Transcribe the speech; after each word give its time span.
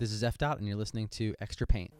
This 0.00 0.12
is 0.12 0.24
F 0.24 0.38
Dot 0.38 0.56
and 0.56 0.66
you're 0.66 0.78
listening 0.78 1.08
to 1.08 1.34
Extra 1.42 1.66
Paint. 1.66 1.92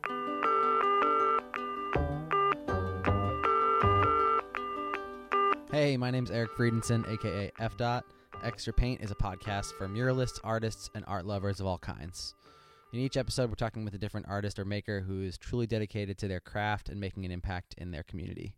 Hey, 5.71 5.99
my 5.99 6.11
name's 6.11 6.31
Eric 6.31 6.53
Friedenson, 6.53 7.07
aka 7.07 7.53
F 7.61 7.77
Dot. 7.77 8.07
Extra 8.43 8.73
Paint 8.73 9.03
is 9.03 9.11
a 9.11 9.15
podcast 9.15 9.75
for 9.77 9.87
muralists, 9.87 10.41
artists, 10.43 10.89
and 10.95 11.05
art 11.07 11.27
lovers 11.27 11.61
of 11.61 11.67
all 11.67 11.77
kinds. 11.77 12.35
In 12.95 13.01
each 13.01 13.19
episode, 13.19 13.51
we're 13.51 13.57
talking 13.57 13.85
with 13.85 13.93
a 13.93 13.99
different 13.99 14.29
artist 14.31 14.59
or 14.59 14.65
maker 14.65 15.03
who 15.03 15.21
is 15.21 15.37
truly 15.37 15.67
dedicated 15.67 16.17
to 16.21 16.29
their 16.29 16.41
craft 16.41 16.89
and 16.89 16.99
making 16.99 17.27
an 17.27 17.31
impact 17.31 17.75
in 17.77 17.91
their 17.91 18.03
community. 18.03 18.55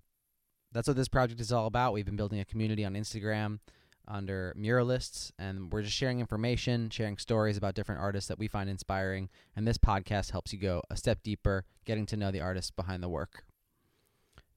That's 0.71 0.87
what 0.87 0.97
this 0.97 1.09
project 1.09 1.41
is 1.41 1.51
all 1.51 1.67
about. 1.67 1.95
We've 1.95 2.07
been 2.07 2.15
building 2.15 2.39
a 2.39 2.45
community 2.45 2.85
on 2.85 2.95
Instagram 2.95 3.59
under 4.09 4.55
Muralists, 4.59 5.33
and 5.39 5.73
we're 5.73 5.83
just 5.83 5.97
sharing 5.97 6.21
information, 6.21 6.91
sharing 6.91 7.19
stories 7.19 7.57
about 7.57 7.75
different 7.75 8.01
artists 8.01 8.29
that 8.29 8.39
we 8.39 8.49
find 8.49 8.69
inspiring. 8.69 9.29
And 9.57 9.67
this 9.67 9.79
podcast 9.79 10.33
helps 10.33 10.53
you 10.53 10.59
go 10.59 10.83
a 10.91 10.97
step 10.97 11.23
deeper, 11.23 11.65
getting 11.85 12.07
to 12.07 12.17
know 12.17 12.31
the 12.31 12.41
artists 12.41 12.71
behind 12.71 13.03
the 13.03 13.09
work. 13.09 13.45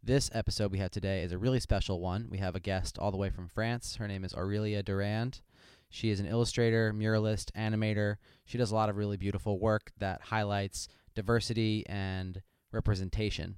This 0.04 0.30
episode 0.34 0.72
we 0.72 0.78
have 0.78 0.92
today 0.92 1.24
is 1.24 1.32
a 1.32 1.38
really 1.38 1.60
special 1.60 2.00
one. 2.00 2.28
We 2.30 2.38
have 2.38 2.56
a 2.56 2.60
guest 2.60 3.00
all 3.00 3.12
the 3.12 3.18
way 3.18 3.30
from 3.30 3.48
France. 3.48 3.96
Her 3.96 4.08
name 4.08 4.24
is 4.24 4.34
Aurelia 4.34 4.84
Durand. 4.84 5.42
She 5.90 6.10
is 6.10 6.20
an 6.20 6.28
illustrator, 6.28 6.94
muralist, 6.94 7.52
animator. 7.54 8.18
She 8.46 8.58
does 8.58 8.72
a 8.72 8.76
lot 8.76 8.90
of 8.90 8.98
really 8.98 9.18
beautiful 9.18 9.60
work 9.60 9.92
that 9.98 10.22
highlights 10.22 10.88
diversity 11.16 11.86
and 11.88 12.42
representation. 12.72 13.56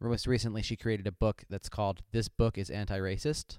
Most 0.00 0.26
recently, 0.26 0.62
she 0.62 0.76
created 0.76 1.06
a 1.06 1.12
book 1.12 1.44
that's 1.48 1.68
called 1.68 2.02
This 2.12 2.28
Book 2.28 2.58
is 2.58 2.70
Anti 2.70 2.98
Racist 2.98 3.58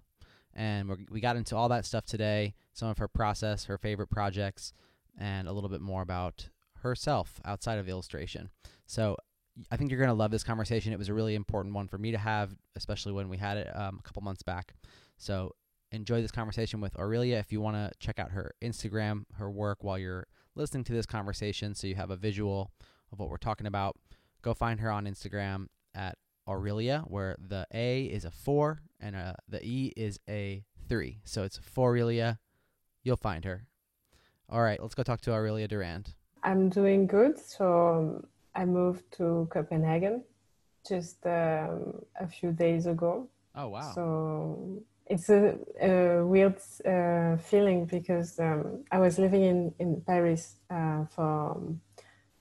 and 0.55 0.89
we 0.89 0.95
we 1.11 1.19
got 1.19 1.35
into 1.35 1.55
all 1.55 1.69
that 1.69 1.85
stuff 1.85 2.05
today, 2.05 2.55
some 2.73 2.89
of 2.89 2.97
her 2.97 3.07
process, 3.07 3.65
her 3.65 3.77
favorite 3.77 4.09
projects, 4.09 4.73
and 5.19 5.47
a 5.47 5.51
little 5.51 5.69
bit 5.69 5.81
more 5.81 6.01
about 6.01 6.49
herself 6.81 7.39
outside 7.45 7.79
of 7.79 7.89
illustration. 7.89 8.49
So 8.85 9.17
I 9.71 9.77
think 9.77 9.89
you're 9.89 9.99
going 9.99 10.09
to 10.09 10.13
love 10.13 10.31
this 10.31 10.43
conversation. 10.43 10.93
It 10.93 10.99
was 10.99 11.09
a 11.09 11.13
really 11.13 11.35
important 11.35 11.73
one 11.73 11.87
for 11.87 11.97
me 11.97 12.11
to 12.11 12.17
have, 12.17 12.55
especially 12.75 13.13
when 13.13 13.29
we 13.29 13.37
had 13.37 13.57
it 13.57 13.75
um, 13.75 13.99
a 13.99 14.03
couple 14.03 14.21
months 14.21 14.43
back. 14.43 14.73
So 15.17 15.55
enjoy 15.91 16.21
this 16.21 16.31
conversation 16.31 16.81
with 16.81 16.97
Aurelia. 16.99 17.39
If 17.39 17.51
you 17.51 17.61
want 17.61 17.77
to 17.77 17.91
check 17.99 18.19
out 18.19 18.31
her 18.31 18.51
Instagram, 18.61 19.23
her 19.37 19.49
work 19.49 19.83
while 19.83 19.97
you're 19.97 20.27
listening 20.55 20.83
to 20.85 20.93
this 20.93 21.05
conversation 21.05 21.73
so 21.73 21.87
you 21.87 21.95
have 21.95 22.09
a 22.09 22.17
visual 22.17 22.71
of 23.11 23.19
what 23.19 23.29
we're 23.29 23.37
talking 23.37 23.67
about, 23.67 23.97
go 24.41 24.53
find 24.53 24.79
her 24.81 24.91
on 24.91 25.05
Instagram 25.05 25.67
at 25.93 26.17
Aurelia, 26.47 27.03
where 27.07 27.35
the 27.39 27.67
A 27.73 28.05
is 28.05 28.25
a 28.25 28.31
4 28.31 28.79
and 28.99 29.15
uh, 29.15 29.33
the 29.47 29.63
E 29.63 29.93
is 29.95 30.19
a 30.29 30.63
3. 30.87 31.19
So 31.23 31.43
it's 31.43 31.59
Aurelia. 31.77 32.39
You'll 33.03 33.17
find 33.17 33.45
her. 33.45 33.67
All 34.49 34.61
right, 34.61 34.81
let's 34.81 34.95
go 34.95 35.03
talk 35.03 35.21
to 35.21 35.33
Aurelia 35.33 35.67
Durand. 35.67 36.13
I'm 36.43 36.69
doing 36.69 37.07
good. 37.07 37.39
So 37.39 38.23
I 38.53 38.65
moved 38.65 39.03
to 39.17 39.47
Copenhagen 39.51 40.23
just 40.87 41.25
um, 41.25 42.01
a 42.19 42.27
few 42.27 42.51
days 42.51 42.85
ago. 42.85 43.27
Oh, 43.55 43.69
wow. 43.69 43.91
So 43.93 44.83
it's 45.07 45.29
a, 45.29 45.57
a 45.81 46.25
weird 46.25 46.57
uh, 46.85 47.37
feeling 47.37 47.85
because 47.85 48.39
um, 48.39 48.83
I 48.91 48.99
was 48.99 49.17
living 49.17 49.43
in, 49.43 49.73
in 49.79 50.01
Paris 50.01 50.57
uh, 50.69 51.05
for 51.05 51.61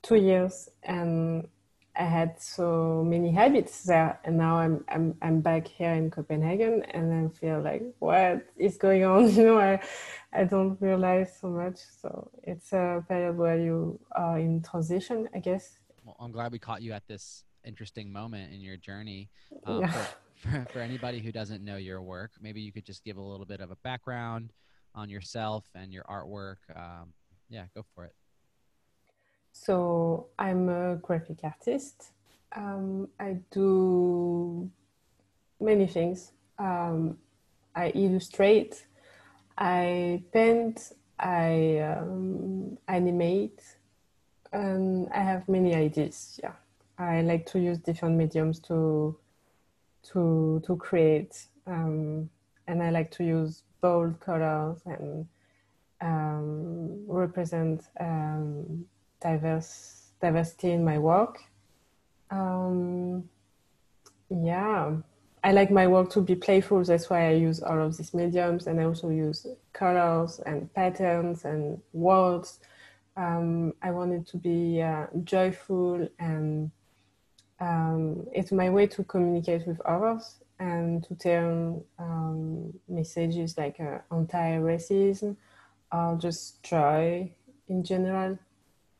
two 0.03 0.17
years 0.17 0.69
and 0.83 1.49
I 1.97 2.05
had 2.05 2.41
so 2.41 3.05
many 3.06 3.31
habits 3.31 3.84
there 3.84 4.19
and 4.25 4.37
now 4.37 4.56
I'm 4.59 4.84
I'm 4.89 5.14
I'm 5.23 5.41
back 5.41 5.69
here 5.69 5.92
in 5.92 6.11
Copenhagen 6.11 6.83
and 6.91 7.12
I 7.12 7.39
feel 7.39 7.61
like 7.61 7.83
what 8.01 8.47
is 8.56 8.77
going 8.77 9.05
on? 9.05 9.31
You 9.34 9.47
know 9.47 9.59
I 9.59 9.81
I 10.33 10.45
don't 10.45 10.81
realize 10.81 11.39
so 11.41 11.48
much. 11.48 11.78
So 12.01 12.31
it's 12.42 12.73
a 12.73 13.05
period 13.09 13.39
where 13.39 13.59
you 13.59 14.01
are 14.12 14.39
in 14.39 14.62
transition 14.62 15.28
I 15.34 15.39
guess. 15.39 15.78
Well, 16.05 16.17
I'm 16.19 16.33
glad 16.33 16.51
we 16.51 16.59
caught 16.59 16.83
you 16.83 16.92
at 16.92 17.06
this 17.06 17.45
interesting 17.64 18.12
moment 18.12 18.53
in 18.53 18.61
your 18.61 18.77
journey. 18.77 19.31
Um, 19.64 19.83
yeah. 19.83 19.92
for, 19.92 20.08
for 20.34 20.67
for 20.73 20.79
anybody 20.81 21.20
who 21.20 21.31
doesn't 21.31 21.64
know 21.64 21.77
your 21.77 22.03
work 22.03 22.33
maybe 22.41 22.61
you 22.61 22.73
could 22.73 22.85
just 22.85 23.05
give 23.05 23.19
a 23.19 23.23
little 23.23 23.46
bit 23.46 23.61
of 23.61 23.70
a 23.70 23.77
background 23.77 24.52
on 24.96 25.08
yourself 25.08 25.64
and 25.74 25.92
your 25.92 26.05
artwork. 26.05 26.57
Um 26.74 27.13
yeah 27.48 27.67
go 27.74 27.85
for 27.95 28.05
it. 28.05 28.14
So 29.55 30.27
I'm 30.37 30.69
a 30.69 30.97
graphic 30.97 31.39
artist. 31.45 32.11
Um, 32.55 33.09
I 33.20 33.39
do 33.53 34.69
many 35.61 35.87
things. 35.87 36.33
Um, 36.59 37.19
I 37.75 37.91
illustrate, 37.91 38.85
I 39.57 40.23
paint, 40.33 40.93
I 41.20 41.79
um, 41.79 42.79
animate, 42.89 43.63
and 44.53 45.09
I 45.13 45.20
have 45.20 45.48
many 45.48 45.75
ideas. 45.75 46.41
Yeah, 46.43 46.55
I 46.98 47.23
like 47.23 47.47
to 47.47 47.61
use 47.61 47.79
different 47.79 48.17
mediums 48.17 48.59
to 48.69 49.17
to 50.13 50.63
to 50.67 50.77
create, 50.77 51.47
um, 51.67 52.29
and 52.67 52.83
I 52.83 52.91
like 52.91 53.11
to 53.13 53.25
use 53.25 53.63
bold 53.81 54.19
colors 54.19 54.81
and 54.85 55.27
um, 56.01 57.07
represent 57.07 57.85
um, 58.01 58.85
diverse 59.24 60.12
diversity 60.20 60.70
in 60.73 60.85
my 60.85 60.98
work. 60.98 61.39
Um 62.30 63.29
yeah, 64.30 64.92
I 65.42 65.52
like 65.52 65.70
my 65.70 65.86
work 65.86 66.11
to 66.11 66.20
be 66.20 66.35
playful. 66.35 66.83
That's 66.85 67.11
why 67.11 67.29
I 67.29 67.33
use 67.33 67.63
all 67.63 67.80
of 67.80 67.96
these 67.96 68.14
mediums 68.14 68.67
and 68.67 68.80
I 68.80 68.84
also 68.84 69.08
use 69.11 69.46
colors 69.73 70.40
and 70.46 70.73
patterns 70.74 71.45
and 71.45 71.80
words. 71.92 72.61
Um 73.17 73.73
I 73.83 73.90
want 73.90 74.13
it 74.13 74.27
to 74.29 74.36
be 74.36 74.83
uh, 74.83 75.07
joyful 75.24 76.08
and 76.18 76.70
um 77.61 78.27
it's 78.33 78.52
my 78.52 78.68
way 78.68 78.86
to 78.89 79.05
communicate 79.05 79.67
with 79.67 79.80
others 79.83 80.24
and 80.58 81.05
to 81.05 81.14
turn 81.14 81.83
um 81.98 82.73
messages 82.89 83.57
like 83.57 83.79
uh, 83.80 83.98
anti-racism 84.11 85.36
or 85.92 86.18
just 86.20 86.63
joy 86.63 87.30
in 87.68 87.84
general 87.84 88.39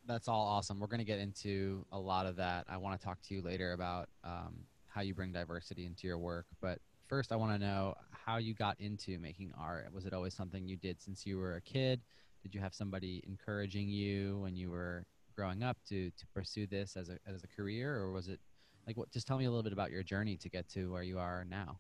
that's 0.06 0.28
all 0.28 0.47
awesome. 0.47 0.81
We're 0.81 0.87
going 0.87 0.98
to 0.98 1.04
get 1.04 1.19
into 1.19 1.84
a 1.92 1.98
lot 1.98 2.26
of 2.26 2.37
that. 2.37 2.66
I 2.69 2.76
want 2.76 2.98
to 2.98 3.04
talk 3.04 3.20
to 3.22 3.34
you 3.34 3.42
later 3.42 3.72
about 3.72 4.09
um 4.22 4.54
how 4.88 5.00
you 5.00 5.12
bring 5.12 5.32
diversity 5.32 5.87
into 5.87 6.06
your 6.06 6.19
work, 6.19 6.47
but 6.60 6.78
first 7.09 7.32
I 7.32 7.37
want 7.37 7.53
to 7.53 7.59
know 7.59 7.94
how 8.12 8.37
you 8.37 8.54
got 8.54 8.78
into 8.78 9.19
making 9.19 9.53
art. 9.59 9.93
Was 9.93 10.06
it 10.06 10.12
always 10.12 10.34
something 10.34 10.69
you 10.69 10.76
did 10.76 11.03
since 11.03 11.26
you 11.26 11.37
were 11.37 11.56
a 11.56 11.60
kid? 11.60 12.00
Did 12.43 12.54
you 12.54 12.60
have 12.60 12.75
somebody 12.75 13.22
encouraging 13.26 13.88
you 13.88 14.38
when 14.38 14.54
you 14.54 14.70
were 14.70 15.04
growing 15.34 15.64
up 15.64 15.76
to 15.88 16.10
to 16.10 16.26
pursue 16.32 16.66
this 16.66 16.97
as 16.97 17.09
a 17.09 17.19
as 17.26 17.43
a 17.43 17.48
career 17.48 17.97
or 17.97 18.12
was 18.12 18.28
it 18.28 18.38
like 18.87 18.97
what 18.97 19.10
just 19.10 19.26
tell 19.26 19.37
me 19.37 19.47
a 19.47 19.50
little 19.50 19.64
bit 19.64 19.72
about 19.72 19.91
your 19.91 20.04
journey 20.04 20.37
to 20.37 20.48
get 20.48 20.69
to 20.69 20.93
where 20.93 21.03
you 21.03 21.19
are 21.19 21.44
now? 21.48 21.78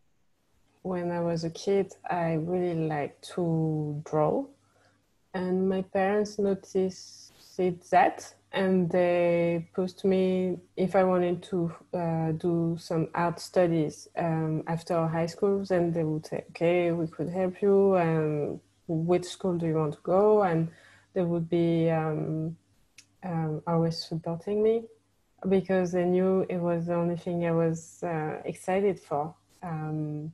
When 0.82 1.10
I 1.12 1.20
was 1.20 1.44
a 1.44 1.50
kid, 1.50 1.94
I 2.10 2.34
really 2.34 2.74
liked 2.74 3.26
to 3.34 4.02
draw 4.04 4.44
and 5.34 5.68
my 5.68 5.82
parents 5.82 6.38
noticed 6.38 7.23
did 7.56 7.82
that 7.90 8.34
and 8.52 8.90
they 8.90 9.68
pushed 9.74 10.04
me 10.04 10.56
if 10.76 10.94
I 10.94 11.04
wanted 11.04 11.42
to 11.44 11.74
uh, 11.92 12.32
do 12.32 12.76
some 12.78 13.08
art 13.14 13.40
studies 13.40 14.08
um, 14.16 14.62
after 14.66 15.06
high 15.06 15.26
school 15.26 15.64
then 15.64 15.92
they 15.92 16.04
would 16.04 16.26
say 16.26 16.44
okay 16.50 16.92
we 16.92 17.06
could 17.06 17.28
help 17.28 17.60
you 17.62 17.94
and 17.94 18.60
which 18.86 19.24
school 19.24 19.56
do 19.56 19.66
you 19.66 19.74
want 19.74 19.94
to 19.94 20.00
go? 20.02 20.42
And 20.42 20.68
they 21.14 21.22
would 21.22 21.48
be 21.48 21.90
um, 21.90 22.56
um, 23.22 23.62
always 23.66 24.04
supporting 24.04 24.62
me 24.62 24.84
because 25.48 25.92
they 25.92 26.04
knew 26.04 26.46
it 26.48 26.58
was 26.58 26.86
the 26.86 26.94
only 26.94 27.16
thing 27.16 27.46
I 27.46 27.52
was 27.52 28.02
uh, 28.02 28.40
excited 28.44 29.00
for. 29.00 29.34
Um, 29.62 30.32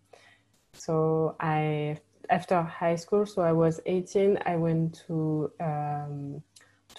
so 0.72 1.36
I 1.40 1.98
after 2.28 2.62
high 2.62 2.94
school 2.94 3.26
so 3.26 3.42
I 3.42 3.50
was 3.50 3.80
18 3.86 4.38
I 4.46 4.54
went 4.54 5.02
to 5.08 5.50
um, 5.58 6.40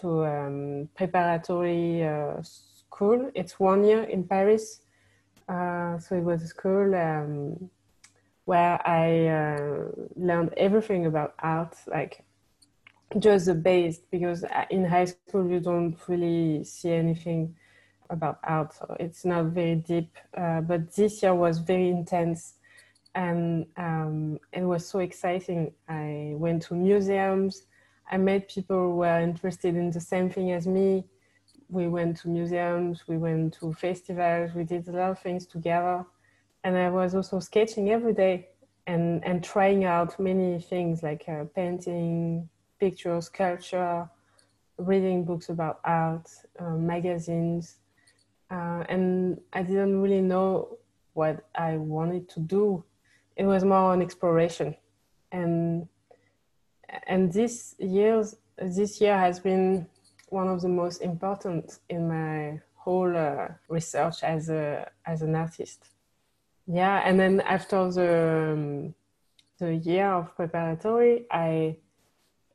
to 0.01 0.25
um, 0.25 0.89
preparatory 0.95 2.03
uh, 2.03 2.41
school. 2.41 3.31
It's 3.33 3.59
one 3.59 3.83
year 3.83 4.03
in 4.03 4.23
Paris. 4.23 4.81
Uh, 5.47 5.97
so 5.99 6.15
it 6.15 6.23
was 6.23 6.43
a 6.43 6.47
school 6.47 6.95
um, 6.95 7.69
where 8.45 8.79
I 8.87 9.27
uh, 9.27 9.91
learned 10.15 10.53
everything 10.57 11.05
about 11.05 11.33
art, 11.39 11.75
like 11.87 12.23
just 13.19 13.45
the 13.45 13.55
base, 13.55 13.99
because 14.11 14.45
in 14.69 14.85
high 14.85 15.05
school 15.05 15.49
you 15.49 15.59
don't 15.59 15.97
really 16.07 16.63
see 16.63 16.91
anything 16.91 17.55
about 18.09 18.39
art. 18.43 18.73
So 18.73 18.95
it's 18.99 19.25
not 19.25 19.45
very 19.45 19.75
deep, 19.75 20.17
uh, 20.37 20.61
but 20.61 20.93
this 20.93 21.21
year 21.21 21.35
was 21.35 21.59
very 21.59 21.89
intense 21.89 22.55
and 23.15 23.65
um, 23.77 24.39
it 24.53 24.63
was 24.63 24.87
so 24.87 24.99
exciting. 24.99 25.73
I 25.87 26.33
went 26.35 26.63
to 26.63 26.75
museums, 26.75 27.63
I 28.09 28.17
met 28.17 28.49
people 28.49 28.77
who 28.77 28.95
were 28.97 29.19
interested 29.19 29.75
in 29.75 29.91
the 29.91 29.99
same 29.99 30.29
thing 30.29 30.51
as 30.51 30.67
me. 30.67 31.05
We 31.69 31.87
went 31.87 32.17
to 32.17 32.27
museums, 32.27 33.03
we 33.07 33.17
went 33.17 33.53
to 33.59 33.73
festivals, 33.73 34.53
we 34.53 34.63
did 34.65 34.87
a 34.87 34.91
lot 34.91 35.11
of 35.11 35.19
things 35.19 35.45
together. 35.45 36.05
And 36.63 36.77
I 36.77 36.89
was 36.89 37.15
also 37.15 37.39
sketching 37.39 37.89
every 37.91 38.13
day 38.13 38.49
and 38.87 39.23
and 39.23 39.43
trying 39.43 39.85
out 39.85 40.19
many 40.19 40.59
things 40.59 41.03
like 41.03 41.23
uh, 41.27 41.45
painting, 41.55 42.49
pictures, 42.79 43.25
sculpture, 43.27 44.09
reading 44.77 45.23
books 45.23 45.49
about 45.49 45.79
art, 45.83 46.29
uh, 46.59 46.75
magazines. 46.93 47.77
Uh 48.49 48.83
and 48.89 49.39
I 49.53 49.63
didn't 49.63 50.01
really 50.01 50.21
know 50.21 50.77
what 51.13 51.45
I 51.55 51.77
wanted 51.77 52.27
to 52.29 52.39
do. 52.39 52.83
It 53.35 53.45
was 53.45 53.63
more 53.63 53.93
an 53.93 54.01
exploration. 54.01 54.75
And 55.31 55.87
and 57.07 57.31
this 57.31 57.75
years 57.79 58.35
this 58.57 59.01
year 59.01 59.17
has 59.17 59.39
been 59.39 59.87
one 60.29 60.47
of 60.47 60.61
the 60.61 60.69
most 60.69 61.01
important 61.01 61.79
in 61.89 62.07
my 62.07 62.59
whole 62.75 63.15
uh, 63.15 63.47
research 63.69 64.23
as 64.23 64.49
a 64.49 64.89
as 65.05 65.21
an 65.21 65.35
artist. 65.35 65.89
Yeah, 66.67 67.01
and 67.03 67.19
then 67.19 67.41
after 67.41 67.91
the 67.91 68.53
um, 68.53 68.95
the 69.59 69.75
year 69.75 70.11
of 70.11 70.35
preparatory, 70.35 71.25
I 71.31 71.77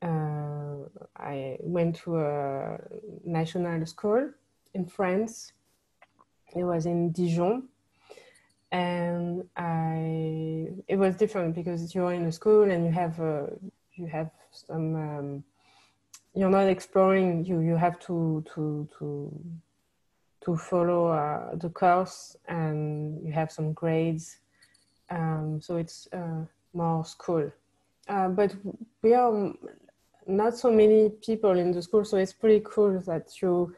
uh 0.01 0.75
I 1.17 1.57
went 1.61 1.95
to 2.03 2.17
a 2.17 2.77
national 3.23 3.85
school 3.85 4.29
in 4.73 4.85
France. 4.85 5.53
It 6.55 6.63
was 6.63 6.85
in 6.85 7.11
Dijon. 7.11 7.69
And 8.71 9.45
I 9.55 10.67
it 10.87 10.97
was 10.97 11.15
different 11.15 11.55
because 11.55 11.95
you're 11.95 12.13
in 12.13 12.25
a 12.25 12.31
school 12.31 12.69
and 12.69 12.85
you 12.85 12.91
have 12.91 13.19
a 13.19 13.49
you 13.97 14.07
have 14.07 14.29
some 14.51 14.95
um 14.95 15.43
you're 16.35 16.49
not 16.49 16.67
exploring 16.67 17.43
you 17.45 17.59
you 17.61 17.75
have 17.75 17.99
to 17.99 18.43
to 18.53 18.87
to 18.97 19.31
to 20.45 20.55
follow 20.55 21.07
uh, 21.07 21.55
the 21.55 21.69
course 21.69 22.37
and 22.47 23.21
you 23.25 23.33
have 23.33 23.51
some 23.51 23.73
grades. 23.73 24.37
Um 25.09 25.59
so 25.61 25.77
it's 25.77 26.07
uh, 26.13 26.45
more 26.73 27.03
school. 27.05 27.51
Uh 28.07 28.29
but 28.29 28.55
we 29.01 29.13
are 29.13 29.53
not 30.27 30.57
so 30.57 30.71
many 30.71 31.09
people 31.09 31.51
in 31.51 31.71
the 31.71 31.81
school 31.81 32.05
so 32.05 32.17
it's 32.17 32.33
pretty 32.33 32.61
cool 32.65 32.99
that 33.01 33.41
you 33.41 33.75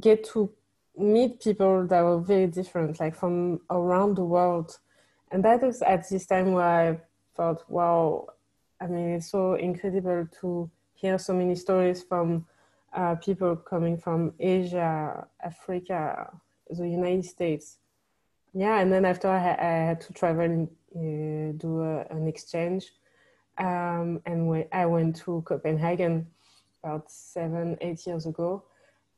get 0.00 0.24
to 0.24 0.50
meet 0.96 1.42
people 1.42 1.86
that 1.86 2.02
are 2.02 2.18
very 2.18 2.46
different 2.46 3.00
like 3.00 3.14
from 3.14 3.60
around 3.70 4.16
the 4.16 4.24
world. 4.24 4.78
And 5.30 5.44
that 5.44 5.62
is 5.64 5.82
at 5.82 6.08
this 6.08 6.26
time 6.26 6.52
where 6.52 6.64
I 6.64 7.00
thought 7.36 7.68
wow 7.68 8.28
I 8.80 8.86
mean, 8.86 9.14
it's 9.14 9.30
so 9.30 9.54
incredible 9.54 10.28
to 10.40 10.70
hear 10.94 11.18
so 11.18 11.34
many 11.34 11.54
stories 11.54 12.02
from 12.02 12.46
uh, 12.92 13.14
people 13.16 13.56
coming 13.56 13.96
from 13.98 14.32
Asia, 14.38 15.26
Africa, 15.42 16.32
the 16.70 16.88
United 16.88 17.24
States. 17.24 17.78
Yeah, 18.54 18.80
and 18.80 18.92
then 18.92 19.04
after 19.04 19.28
I, 19.28 19.36
I 19.36 19.86
had 19.88 20.00
to 20.02 20.12
travel 20.12 20.44
and 20.44 20.68
uh, 20.94 21.52
do 21.58 21.82
a, 21.82 22.06
an 22.10 22.26
exchange. 22.26 22.92
Um, 23.58 24.20
and 24.26 24.48
when 24.48 24.64
I 24.72 24.86
went 24.86 25.16
to 25.24 25.42
Copenhagen 25.46 26.26
about 26.86 27.10
seven, 27.10 27.76
eight 27.80 28.06
years 28.06 28.26
ago. 28.26 28.64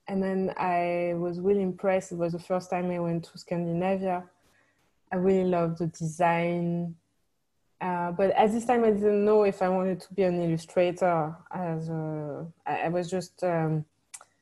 And 0.07 0.23
then 0.23 0.55
I 0.57 1.15
was 1.17 1.39
really 1.39 1.63
impressed. 1.63 2.13
It 2.13 2.19
was 2.19 2.33
the 2.33 2.39
first 2.39 2.71
time 2.71 2.91
I 2.91 2.99
went 2.99 3.25
to 3.25 3.39
Scandinavia. 3.39 4.25
I 5.13 5.17
really 5.17 5.49
loved 5.49 5.79
the 5.79 5.89
design, 5.89 6.95
Uh, 7.81 8.11
but 8.11 8.31
at 8.33 8.51
this 8.51 8.65
time, 8.65 8.85
I 8.85 8.91
didn't 8.91 9.25
know 9.25 9.45
if 9.45 9.63
I 9.63 9.69
wanted 9.69 10.01
to 10.01 10.15
be 10.15 10.25
an 10.25 10.43
illustrator. 10.43 11.37
As 11.53 11.89
a, 11.89 12.47
I, 12.67 12.81
I 12.87 12.89
was 12.89 13.09
just, 13.09 13.43
um, 13.45 13.85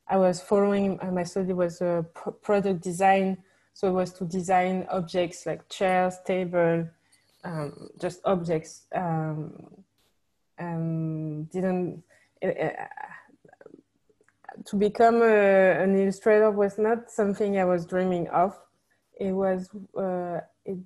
I 0.09 0.17
was 0.17 0.41
following, 0.41 0.99
uh, 1.03 1.11
my 1.11 1.23
study 1.23 1.53
was 1.53 1.83
uh, 1.83 2.03
pr 2.15 2.31
product 2.31 2.83
design. 2.83 3.39
So 3.75 3.89
it 3.89 3.93
was 3.93 4.13
to 4.15 4.25
design 4.25 4.87
objects 4.91 5.45
like 5.45 5.69
chairs, 5.69 6.17
table, 6.25 6.89
um, 7.45 7.91
just 8.01 8.21
objects. 8.25 8.87
Um, 8.95 9.53
um, 10.59 11.45
didn't, 11.45 12.03
uh, 12.43 12.71
to 14.65 14.77
become 14.77 15.21
a, 15.21 15.83
an 15.83 15.95
illustrator 15.95 16.51
was 16.51 16.79
not 16.79 17.11
something 17.11 17.59
I 17.59 17.67
was 17.67 17.85
dreaming 17.85 18.29
of. 18.29 18.59
It 19.21 19.33
was, 19.33 19.69
uh, 19.95 20.41
it 20.65 20.79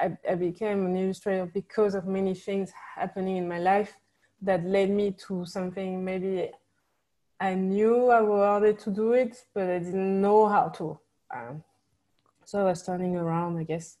I, 0.00 0.16
I 0.28 0.34
became 0.34 0.86
an 0.86 0.96
illustrator 0.96 1.46
because 1.46 1.94
of 1.94 2.06
many 2.06 2.34
things 2.34 2.72
happening 2.94 3.36
in 3.36 3.48
my 3.48 3.58
life 3.58 3.96
that 4.42 4.64
led 4.64 4.90
me 4.90 5.12
to 5.26 5.44
something 5.44 6.04
maybe 6.04 6.50
I 7.38 7.54
knew 7.54 8.08
I 8.08 8.22
wanted 8.22 8.78
to 8.80 8.90
do 8.90 9.12
it, 9.12 9.36
but 9.52 9.68
I 9.68 9.78
didn't 9.78 10.20
know 10.20 10.48
how 10.48 10.68
to. 10.68 10.98
Um, 11.34 11.62
so 12.44 12.60
I 12.60 12.64
was 12.64 12.82
turning 12.82 13.16
around, 13.16 13.58
I 13.58 13.64
guess, 13.64 13.98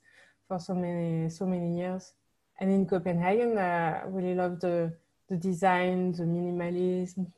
for 0.48 0.58
so 0.58 0.74
many, 0.74 1.28
so 1.28 1.44
many 1.44 1.76
years. 1.76 2.14
And 2.58 2.70
in 2.70 2.86
Copenhagen, 2.86 3.58
I 3.58 4.04
really 4.04 4.34
loved 4.34 4.62
the, 4.62 4.94
the 5.28 5.36
design, 5.36 6.12
the 6.12 6.22
minimalism. 6.22 7.30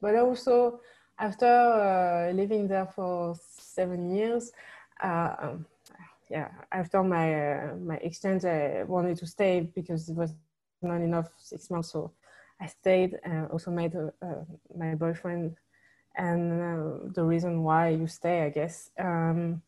But 0.00 0.14
also, 0.14 0.80
after 1.18 1.46
uh, 1.46 2.32
living 2.32 2.68
there 2.68 2.86
for 2.86 3.34
seven 3.58 4.14
years, 4.14 4.52
uh, 5.02 5.34
um, 5.40 5.66
yeah, 6.30 6.48
after 6.72 7.02
my 7.02 7.34
uh, 7.34 7.74
my 7.76 7.96
exchange, 7.96 8.44
I 8.44 8.84
wanted 8.84 9.16
to 9.18 9.26
stay 9.26 9.70
because 9.74 10.08
it 10.08 10.16
was 10.16 10.34
not 10.82 11.00
enough 11.00 11.28
six 11.38 11.70
months. 11.70 11.92
So 11.92 12.12
I 12.60 12.66
stayed 12.66 13.18
and 13.24 13.48
also 13.50 13.70
made 13.70 13.94
uh, 13.96 14.44
my 14.76 14.94
boyfriend. 14.94 15.56
And 16.16 16.60
uh, 16.60 17.12
the 17.14 17.24
reason 17.24 17.62
why 17.62 17.90
you 17.90 18.06
stay, 18.06 18.42
I 18.42 18.50
guess. 18.50 18.90
Um, 18.98 19.62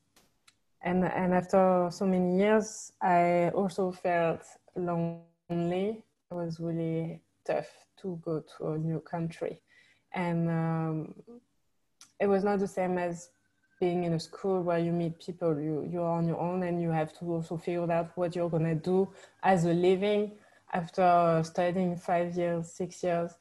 and 0.83 1.05
and 1.05 1.35
after 1.35 1.89
so 1.91 2.07
many 2.07 2.39
years, 2.39 2.93
I 3.01 3.51
also 3.55 3.93
felt 3.93 4.43
lonely. 4.75 6.05
It 6.31 6.35
was 6.35 6.61
really 6.61 7.21
tough 7.45 7.69
to 8.03 8.21
go 8.25 8.43
to 8.57 8.73
a 8.73 8.79
new 8.79 9.01
country, 9.01 9.61
and 10.13 10.49
um, 10.49 11.15
it 12.19 12.27
was 12.27 12.45
not 12.45 12.59
the 12.59 12.69
same 12.69 12.99
as 12.99 13.31
being 13.81 14.05
in 14.05 14.13
a 14.13 14.21
school 14.21 14.63
where 14.63 14.79
you 14.79 14.93
meet 14.93 15.19
people 15.19 15.59
you 15.59 15.89
you're 15.91 16.07
on 16.07 16.29
your 16.29 16.39
own 16.39 16.63
and 16.63 16.81
you 16.81 16.91
have 16.91 17.13
to 17.19 17.25
also 17.25 17.57
figure 17.57 17.91
out 17.91 18.11
what 18.15 18.37
you're 18.37 18.51
going 18.51 18.65
to 18.65 18.75
do 18.75 19.09
as 19.43 19.65
a 19.65 19.73
living. 19.73 20.33
After 20.73 21.43
studying 21.45 21.97
5 21.97 22.37
years 22.37 22.73
6 22.73 23.03
years 23.03 23.33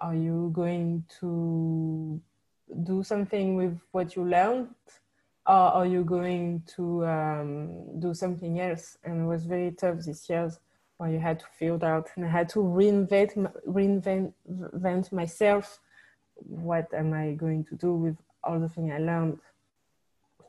are 0.00 0.14
you 0.14 0.50
going 0.52 1.04
to 1.20 2.20
do 2.84 3.02
something 3.02 3.56
with 3.56 3.80
what 3.92 4.14
you 4.16 4.24
learned? 4.24 4.68
Or 5.46 5.54
are 5.54 5.86
you 5.86 6.04
going 6.04 6.62
to 6.76 7.06
um 7.06 8.00
do 8.00 8.12
something 8.14 8.60
else? 8.60 8.98
And 9.04 9.22
it 9.22 9.26
was 9.26 9.46
very 9.46 9.70
tough 9.72 9.98
this 10.04 10.28
years 10.28 10.58
where 10.98 11.10
you 11.10 11.20
had 11.20 11.38
to 11.40 11.46
figure 11.58 11.84
out 11.84 12.08
and 12.16 12.26
I 12.26 12.28
had 12.28 12.48
to 12.50 12.58
reinvent 12.58 13.32
reinvent 13.66 15.12
myself. 15.12 15.78
What 16.34 16.92
am 16.92 17.12
I 17.12 17.32
going 17.32 17.64
to 17.64 17.74
do 17.76 17.94
with 17.94 18.16
all 18.44 18.60
the 18.60 18.68
thing 18.68 18.92
I 18.92 18.98
learned? 18.98 19.38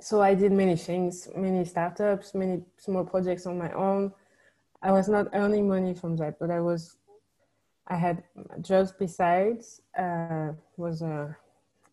so 0.02 0.22
I 0.22 0.34
did 0.34 0.52
many 0.52 0.76
things, 0.76 1.28
many 1.36 1.66
startups, 1.66 2.34
many 2.34 2.64
small 2.78 3.04
projects 3.04 3.46
on 3.46 3.58
my 3.58 3.72
own. 3.74 4.14
I 4.82 4.92
was 4.92 5.10
not 5.10 5.28
earning 5.34 5.68
money 5.68 5.94
from 5.94 6.16
that, 6.18 6.40
but 6.40 6.50
I 6.50 6.62
was 6.62 6.96
I 7.88 7.96
had 7.96 8.24
jobs 8.62 8.92
besides 8.92 9.82
uh 9.98 10.54
was 10.78 11.02
uh, 11.02 11.34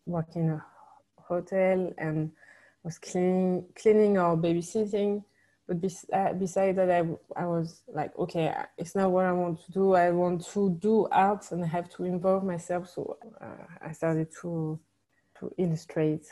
working 0.05 0.43
in 0.43 0.49
a 0.51 0.65
hotel 1.19 1.91
and 1.97 2.31
was 2.83 2.97
cleaning 2.97 3.65
cleaning 3.75 4.17
or 4.17 4.37
babysitting. 4.37 5.23
But 5.67 5.81
bes 5.81 6.05
uh, 6.13 6.31
besides 6.33 6.77
that 6.77 6.89
I 6.89 7.03
I 7.35 7.45
was 7.45 7.81
like 7.89 8.17
okay 8.17 8.55
it's 8.77 8.95
not 8.95 9.11
what 9.11 9.25
I 9.25 9.33
want 9.33 9.65
to 9.65 9.71
do. 9.71 9.95
I 9.95 10.11
want 10.11 10.45
to 10.53 10.69
do 10.79 11.07
art 11.11 11.51
and 11.51 11.61
I 11.63 11.67
have 11.67 11.89
to 11.95 12.05
involve 12.05 12.45
myself. 12.45 12.89
So 12.89 13.17
uh, 13.41 13.65
I 13.81 13.91
started 13.91 14.29
to 14.41 14.79
to 15.39 15.53
illustrate 15.57 16.27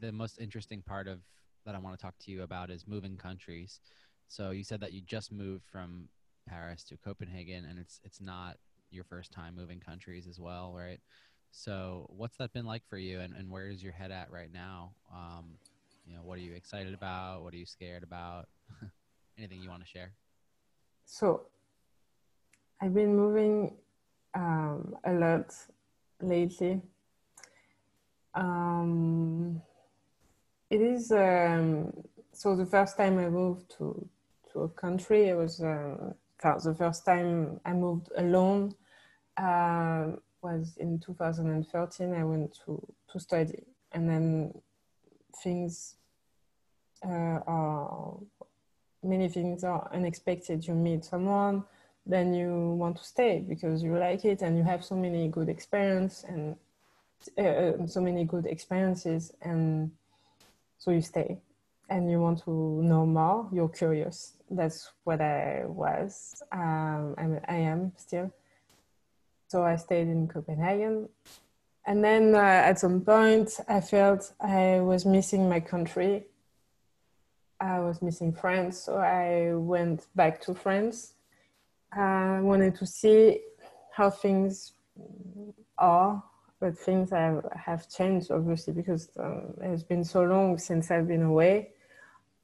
the 0.00 0.12
most 0.12 0.38
interesting 0.40 0.82
part 0.82 1.08
of 1.08 1.20
that 1.66 1.74
I 1.74 1.78
want 1.78 1.98
to 1.98 2.02
talk 2.02 2.14
to 2.20 2.30
you 2.30 2.42
about 2.42 2.70
is 2.70 2.86
moving 2.86 3.16
countries. 3.16 3.80
So 4.28 4.50
you 4.50 4.64
said 4.64 4.80
that 4.80 4.92
you 4.92 5.00
just 5.02 5.32
moved 5.32 5.64
from 5.66 6.08
Paris 6.48 6.84
to 6.84 6.96
Copenhagen 6.96 7.64
and 7.64 7.78
it's 7.78 8.00
it's 8.04 8.20
not 8.20 8.56
your 8.90 9.04
first 9.04 9.32
time 9.32 9.54
moving 9.54 9.80
countries 9.80 10.26
as 10.26 10.38
well, 10.40 10.74
right? 10.74 11.00
So 11.50 12.06
what's 12.10 12.36
that 12.38 12.52
been 12.52 12.64
like 12.66 12.82
for 12.88 12.98
you 12.98 13.20
and 13.20 13.34
and 13.34 13.50
where 13.50 13.68
is 13.68 13.82
your 13.82 13.92
head 13.92 14.10
at 14.10 14.30
right 14.30 14.52
now? 14.52 14.92
Um 15.12 15.58
you 16.06 16.14
know, 16.14 16.22
what 16.22 16.38
are 16.38 16.42
you 16.42 16.54
excited 16.54 16.94
about? 16.94 17.42
What 17.42 17.52
are 17.52 17.58
you 17.58 17.66
scared 17.66 18.02
about? 18.02 18.48
Anything 19.38 19.60
you 19.60 19.68
want 19.68 19.82
to 19.82 19.88
share? 19.88 20.12
So 21.04 21.46
I've 22.80 22.94
been 22.94 23.14
moving 23.14 23.76
um 24.34 24.94
a 25.04 25.12
lot 25.12 25.54
lately. 26.22 26.80
Um 28.34 29.60
It 30.70 30.82
is 30.82 31.10
um 31.12 31.92
so 32.32 32.54
the 32.54 32.66
first 32.66 32.96
time 32.96 33.18
I 33.18 33.28
moved 33.28 33.70
to 33.78 34.06
to 34.52 34.60
a 34.60 34.68
country 34.68 35.28
it 35.28 35.36
was 35.36 35.60
um 35.62 36.14
the 36.42 36.74
first 36.76 37.04
time 37.04 37.60
I 37.64 37.72
moved 37.72 38.08
alone. 38.16 38.74
Uh, 39.36 40.12
was 40.42 40.76
in 40.78 41.00
2013 41.00 42.14
I 42.14 42.24
went 42.24 42.58
to 42.64 42.86
to 43.10 43.18
study. 43.20 43.64
And 43.92 44.08
then 44.08 44.52
things 45.42 45.96
uh 47.04 47.40
are 47.46 48.18
many 49.02 49.28
things 49.28 49.64
are 49.64 49.88
unexpected. 49.92 50.66
You 50.66 50.74
meet 50.74 51.04
someone 51.04 51.64
then 52.06 52.32
you 52.32 52.70
want 52.78 52.96
to 52.96 53.04
stay 53.04 53.44
because 53.46 53.82
you 53.82 53.96
like 53.98 54.24
it 54.24 54.40
and 54.40 54.56
you 54.56 54.64
have 54.64 54.82
so 54.82 54.96
many 54.96 55.28
good 55.28 55.48
experience 55.48 56.24
and 56.26 56.56
uh, 57.36 57.86
so 57.86 58.00
many 58.00 58.24
good 58.24 58.46
experiences 58.46 59.32
and 59.42 59.90
so 60.78 60.90
you 60.90 61.00
stay 61.00 61.38
and 61.90 62.10
you 62.10 62.20
want 62.20 62.44
to 62.44 62.50
know 62.82 63.06
more? 63.06 63.48
You're 63.52 63.68
curious. 63.68 64.34
That's 64.50 64.90
what 65.04 65.20
i 65.20 65.64
was. 65.66 66.42
Um 66.52 67.14
I'm, 67.18 67.40
i 67.48 67.56
am 67.56 67.92
still. 67.96 68.30
So 69.48 69.64
i 69.64 69.76
stayed 69.76 70.08
in 70.08 70.28
copenhagen. 70.28 71.08
And 71.86 72.04
then 72.04 72.34
uh, 72.34 72.38
at 72.70 72.78
some 72.78 73.00
point 73.00 73.50
i 73.68 73.80
felt 73.80 74.32
i 74.40 74.80
was 74.80 75.04
missing 75.04 75.48
my 75.48 75.60
country. 75.60 76.26
I 77.60 77.80
was 77.80 78.00
missing 78.02 78.32
france 78.32 78.78
so 78.78 78.96
i 78.96 79.54
went 79.54 80.06
back 80.14 80.40
to 80.42 80.54
france. 80.54 81.14
I 81.90 82.40
wanted 82.40 82.74
to 82.76 82.86
see 82.86 83.40
how 83.92 84.10
things 84.10 84.72
are 85.78 86.22
but 86.60 86.76
things 86.76 87.10
have 87.10 87.44
have 87.54 87.88
changed 87.88 88.30
obviously 88.30 88.72
because 88.72 89.10
um, 89.18 89.54
it 89.62 89.68
has 89.68 89.82
been 89.82 90.04
so 90.04 90.22
long 90.22 90.58
since 90.58 90.90
I've 90.90 91.08
been 91.08 91.22
away 91.22 91.70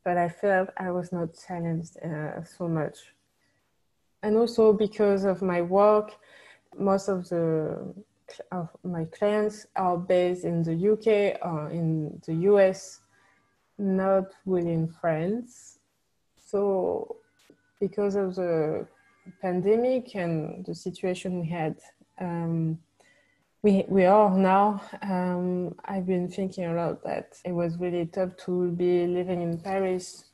but 0.05 0.19
I 0.19 0.29
felt 0.29 0.69
I 0.77 0.91
was 0.91 1.13
not 1.13 1.31
challenged 1.47 1.97
uh, 2.05 2.45
so 2.45 2.69
much. 2.69 2.99
And 4.23 4.37
also 4.37 4.73
because 4.73 5.25
of 5.25 5.43
my 5.43 5.63
work 5.63 6.13
most 6.79 7.09
of 7.09 7.29
the 7.29 7.95
of 8.53 8.69
my 8.83 9.05
clients 9.05 9.67
are 9.77 9.99
based 9.99 10.45
in 10.45 10.63
the 10.63 10.75
UK 10.93 11.39
or 11.45 11.71
in 11.71 12.21
the 12.27 12.35
US 12.51 13.01
not 13.79 14.25
within 14.45 14.89
France. 14.89 15.79
So 16.39 17.17
because 17.81 18.15
of 18.17 18.35
the 18.35 18.87
pandemic 19.43 20.15
and 20.17 20.65
the 20.65 20.75
situation 20.75 21.41
we 21.41 21.49
had 21.49 21.77
um 22.21 22.79
we 23.65 23.83
we 23.89 24.05
are 24.05 24.37
now 24.37 24.79
um 25.01 25.75
i've 25.87 26.07
been 26.07 26.29
thinking 26.29 26.67
a 26.67 26.75
lot 26.75 27.03
that. 27.03 27.41
It 27.47 27.53
was 27.53 27.79
really 27.79 28.05
tough 28.05 28.37
to 28.45 28.71
be 28.73 29.07
living 29.07 29.41
in 29.41 29.59
paris 29.59 30.27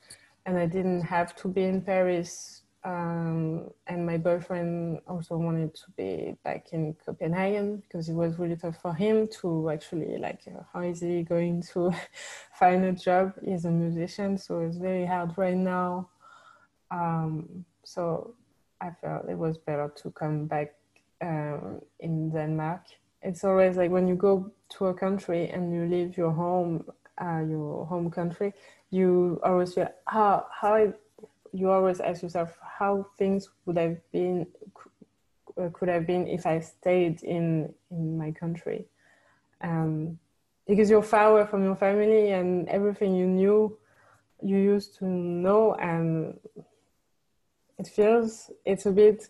and 0.46 0.58
i 0.58 0.66
didn't 0.66 1.02
have 1.02 1.36
to 1.36 1.46
be 1.46 1.62
in 1.62 1.80
paris 1.80 2.62
um 2.82 3.70
and 3.86 4.04
my 4.04 4.16
boyfriend 4.16 4.98
also 5.06 5.36
wanted 5.36 5.72
to 5.74 5.84
be 5.96 6.34
back 6.44 6.72
in 6.72 6.96
Copenhagen 7.06 7.76
because 7.76 8.08
it 8.08 8.14
was 8.14 8.38
really 8.38 8.56
tough 8.56 8.78
for 8.82 8.94
him 8.94 9.28
to 9.40 9.70
actually 9.70 10.18
like 10.18 10.40
uh, 10.48 10.62
how 10.72 10.80
is 10.80 11.00
he 11.00 11.22
going 11.22 11.62
to 11.74 11.92
find 12.58 12.82
a 12.86 12.92
job? 12.92 13.34
He's 13.44 13.66
a 13.66 13.70
musician 13.70 14.38
so 14.38 14.60
it's 14.60 14.78
very 14.78 15.04
hard 15.04 15.36
right 15.36 15.58
now. 15.58 16.08
Um 16.90 17.66
so 17.84 18.34
i 18.80 18.90
felt 19.02 19.28
it 19.28 19.36
was 19.36 19.58
better 19.58 19.92
to 19.96 20.10
come 20.12 20.46
back 20.46 20.74
um 21.20 21.82
in 22.00 22.30
Denmark 22.30 22.84
it's 23.22 23.44
always 23.44 23.76
like 23.76 23.90
when 23.90 24.08
you 24.08 24.14
go 24.14 24.50
to 24.70 24.86
a 24.86 24.94
country 24.94 25.48
and 25.48 25.72
you 25.72 25.84
leave 25.86 26.16
your 26.16 26.30
home 26.30 26.84
uh 27.20 27.42
your 27.48 27.84
home 27.86 28.10
country 28.10 28.52
you 28.90 29.40
always 29.44 29.74
feel 29.74 29.88
how 30.06 30.46
how 30.52 30.74
I, 30.74 30.92
you 31.52 31.70
always 31.70 32.00
ask 32.00 32.22
yourself 32.22 32.56
how 32.78 33.06
things 33.18 33.48
would 33.66 33.76
have 33.76 33.98
been 34.12 34.46
could 35.72 35.88
have 35.88 36.06
been 36.06 36.26
if 36.26 36.46
I 36.46 36.60
stayed 36.60 37.22
in 37.22 37.74
in 37.90 38.16
my 38.16 38.30
country? 38.30 38.86
Um 39.60 40.18
because 40.66 40.88
you're 40.88 41.02
far 41.02 41.32
away 41.32 41.46
from 41.46 41.64
your 41.64 41.76
family 41.76 42.30
and 42.30 42.68
everything 42.68 43.16
you 43.16 43.26
knew 43.26 43.76
you 44.42 44.56
used 44.56 44.96
to 44.98 45.04
know 45.04 45.74
and 45.74 46.38
it 47.78 47.88
feels 47.88 48.50
it's 48.64 48.86
a 48.86 48.92
bit 48.92 49.28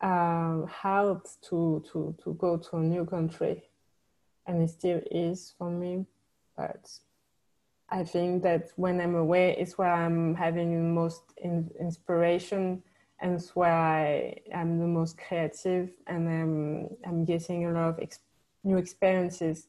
um, 0.00 0.66
hard 0.66 1.20
to, 1.48 1.84
to, 1.92 2.14
to 2.22 2.34
go 2.34 2.56
to 2.56 2.76
a 2.76 2.80
new 2.80 3.04
country. 3.04 3.62
And 4.46 4.62
it 4.62 4.70
still 4.70 5.00
is 5.10 5.54
for 5.58 5.70
me. 5.70 6.06
But 6.56 6.88
I 7.90 8.04
think 8.04 8.42
that 8.42 8.70
when 8.76 9.00
I'm 9.00 9.14
away, 9.14 9.56
it's 9.58 9.78
where 9.78 9.92
I'm 9.92 10.34
having 10.34 10.74
the 10.74 10.82
most 10.82 11.22
in 11.38 11.70
inspiration 11.80 12.82
and 13.20 13.34
it's 13.34 13.56
where 13.56 13.74
I 13.74 14.36
am 14.52 14.78
the 14.78 14.86
most 14.86 15.18
creative 15.18 15.90
and 16.06 16.28
I'm, 16.28 16.88
I'm 17.06 17.24
getting 17.24 17.66
a 17.66 17.72
lot 17.72 17.88
of 17.88 17.98
ex 18.00 18.20
new 18.64 18.76
experiences. 18.76 19.68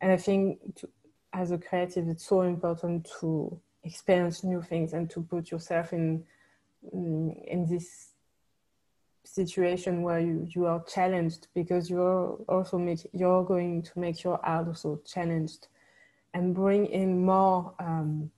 And 0.00 0.12
I 0.12 0.16
think 0.16 0.76
to, 0.76 0.88
as 1.32 1.50
a 1.50 1.58
creative, 1.58 2.08
it's 2.08 2.26
so 2.26 2.42
important 2.42 3.08
to 3.20 3.60
experience 3.82 4.44
new 4.44 4.62
things 4.62 4.92
and 4.92 5.10
to 5.10 5.22
put 5.22 5.50
yourself 5.50 5.92
in, 5.92 6.24
in 6.92 7.66
this 7.68 8.13
situation 9.24 10.02
where 10.02 10.20
you 10.20 10.46
you 10.54 10.66
are 10.66 10.84
challenged 10.84 11.48
because 11.54 11.88
you're 11.88 12.34
also 12.48 12.78
make 12.78 13.08
you're 13.12 13.42
going 13.44 13.82
to 13.82 13.98
make 13.98 14.22
your 14.22 14.38
art 14.44 14.68
also 14.68 15.00
challenged 15.04 15.68
and 16.34 16.54
bring 16.54 16.86
in 16.86 17.24
more 17.24 17.74
um 17.78 18.30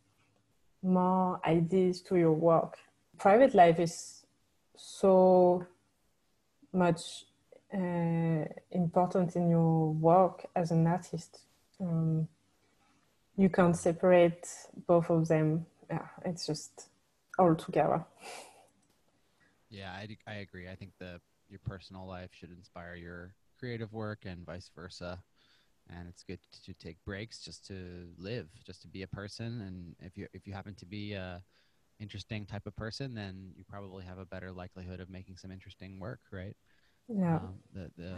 more 0.82 1.40
ideas 1.44 2.00
to 2.00 2.16
your 2.16 2.32
work. 2.32 2.78
Private 3.18 3.54
life 3.54 3.80
is 3.80 4.24
so 4.76 5.66
much 6.72 7.26
uh 7.74 8.44
important 8.70 9.34
in 9.34 9.50
your 9.50 9.92
work 9.92 10.46
as 10.54 10.70
an 10.70 10.86
artist. 10.86 11.40
Um 11.80 12.28
you 13.36 13.48
can't 13.48 13.76
separate 13.76 14.46
both 14.86 15.10
of 15.10 15.26
them. 15.26 15.66
Yeah 15.90 16.06
it's 16.24 16.46
just 16.46 16.88
all 17.38 17.56
together. 17.56 18.04
Yeah, 19.70 19.92
I 19.92 20.06
I 20.26 20.34
agree. 20.36 20.68
I 20.68 20.74
think 20.76 20.92
the 20.98 21.20
your 21.48 21.60
personal 21.60 22.06
life 22.06 22.30
should 22.32 22.50
inspire 22.50 22.94
your 22.94 23.34
creative 23.58 23.92
work 23.92 24.20
and 24.24 24.44
vice 24.44 24.70
versa. 24.74 25.22
And 25.90 26.08
it's 26.08 26.22
good 26.24 26.40
to 26.64 26.74
take 26.74 26.98
breaks 27.04 27.40
just 27.40 27.66
to 27.68 28.08
live, 28.18 28.48
just 28.64 28.82
to 28.82 28.88
be 28.88 29.02
a 29.02 29.06
person 29.08 29.60
and 29.62 29.96
if 30.00 30.16
you 30.16 30.26
if 30.32 30.46
you 30.46 30.52
happen 30.52 30.74
to 30.76 30.86
be 30.86 31.12
a 31.14 31.42
interesting 32.00 32.46
type 32.46 32.66
of 32.66 32.76
person, 32.76 33.14
then 33.14 33.52
you 33.56 33.64
probably 33.68 34.04
have 34.04 34.18
a 34.18 34.26
better 34.26 34.52
likelihood 34.52 35.00
of 35.00 35.10
making 35.10 35.36
some 35.36 35.50
interesting 35.52 35.98
work, 36.00 36.20
right? 36.32 36.56
Yeah. 37.08 37.40
Um, 37.40 37.60
the 37.72 37.90
the 37.96 38.16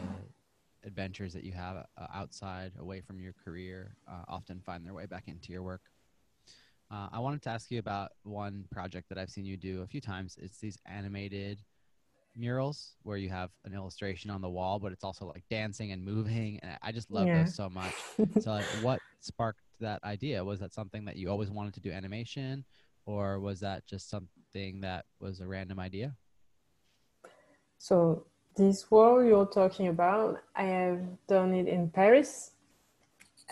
adventures 0.84 1.32
that 1.34 1.44
you 1.44 1.52
have 1.52 1.86
outside 2.14 2.72
away 2.78 3.00
from 3.00 3.20
your 3.20 3.34
career 3.44 3.96
uh, 4.08 4.24
often 4.28 4.60
find 4.60 4.86
their 4.86 4.94
way 4.94 5.06
back 5.06 5.24
into 5.28 5.52
your 5.52 5.62
work. 5.62 5.82
Uh, 6.90 7.08
I 7.12 7.18
wanted 7.18 7.42
to 7.42 7.50
ask 7.50 7.70
you 7.70 7.78
about 7.78 8.12
one 8.22 8.64
project 8.70 9.08
that 9.10 9.18
I've 9.18 9.30
seen 9.30 9.44
you 9.44 9.56
do 9.56 9.82
a 9.82 9.86
few 9.86 10.00
times. 10.00 10.38
It's 10.40 10.58
these 10.58 10.78
animated 10.86 11.60
murals 12.34 12.94
where 13.02 13.18
you 13.18 13.28
have 13.28 13.50
an 13.64 13.74
illustration 13.74 14.30
on 14.30 14.40
the 14.40 14.48
wall, 14.48 14.78
but 14.78 14.92
it's 14.92 15.04
also 15.04 15.26
like 15.26 15.44
dancing 15.50 15.92
and 15.92 16.02
moving. 16.02 16.60
And 16.62 16.78
I 16.82 16.92
just 16.92 17.10
love 17.10 17.26
yeah. 17.26 17.42
those 17.42 17.54
so 17.54 17.68
much. 17.68 17.92
so 18.40 18.52
like, 18.52 18.64
what 18.80 19.00
sparked 19.20 19.60
that 19.80 20.02
idea? 20.04 20.42
Was 20.42 20.60
that 20.60 20.72
something 20.72 21.04
that 21.04 21.16
you 21.16 21.30
always 21.30 21.50
wanted 21.50 21.74
to 21.74 21.80
do 21.80 21.90
animation? 21.90 22.64
Or 23.04 23.40
was 23.40 23.60
that 23.60 23.86
just 23.86 24.08
something 24.08 24.80
that 24.80 25.04
was 25.20 25.40
a 25.40 25.46
random 25.46 25.78
idea? 25.80 26.14
So 27.78 28.26
this 28.56 28.90
wall 28.90 29.22
you're 29.22 29.46
talking 29.46 29.88
about, 29.88 30.42
I 30.54 30.64
have 30.64 31.00
done 31.26 31.54
it 31.54 31.68
in 31.68 31.90
Paris. 31.90 32.52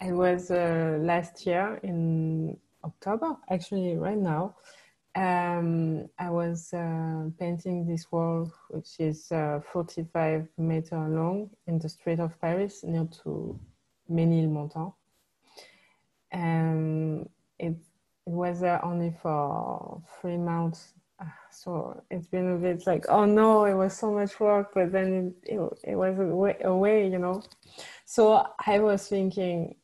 It 0.02 0.12
was 0.12 0.50
uh, 0.50 0.98
last 1.00 1.46
year 1.46 1.80
in 1.82 2.58
October, 2.86 3.36
actually 3.50 3.96
right 3.96 4.16
now. 4.18 4.54
Um, 5.14 6.08
I 6.18 6.30
was 6.30 6.72
uh, 6.74 7.30
painting 7.38 7.86
this 7.86 8.10
wall, 8.12 8.52
which 8.68 9.00
is 9.00 9.32
uh, 9.32 9.60
45 9.72 10.46
meter 10.58 10.98
long 11.08 11.50
in 11.66 11.78
the 11.78 11.88
street 11.88 12.20
of 12.20 12.38
Paris, 12.40 12.84
near 12.84 13.08
to 13.22 13.58
Ménilmontant. 14.10 14.92
Um, 16.32 17.28
it, 17.58 17.76
it 18.26 18.32
was 18.32 18.60
there 18.60 18.84
only 18.84 19.14
for 19.22 20.02
three 20.20 20.36
months 20.36 20.92
so 21.50 22.02
it's 22.10 22.26
been 22.26 22.52
a 22.52 22.56
bit 22.56 22.86
like 22.86 23.06
oh 23.08 23.24
no 23.24 23.64
it 23.64 23.74
was 23.74 23.96
so 23.96 24.12
much 24.12 24.38
work 24.38 24.72
but 24.74 24.92
then 24.92 25.34
it 25.44 25.54
it, 25.54 25.60
it 25.84 25.96
was 25.96 26.18
a 26.18 26.24
way, 26.24 26.56
a 26.62 26.74
way 26.74 27.08
you 27.08 27.18
know 27.18 27.42
so 28.04 28.46
i 28.66 28.78
was 28.78 29.08
thinking 29.08 29.74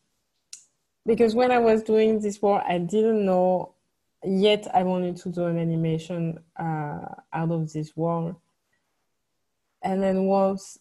because 1.07 1.35
when 1.35 1.51
I 1.51 1.59
was 1.59 1.83
doing 1.83 2.21
this 2.21 2.41
work, 2.41 2.63
I 2.67 2.79
didn't 2.79 3.25
know 3.25 3.75
yet 4.25 4.67
I 4.75 4.83
wanted 4.85 5.17
to 5.17 5.31
do 5.31 5.47
an 5.47 5.59
animation 5.59 6.39
uh, 6.57 7.07
out 7.33 7.51
of 7.51 7.73
this 7.73 7.97
work. 7.97 8.37
And 9.83 10.03
then 10.03 10.25
once 10.25 10.79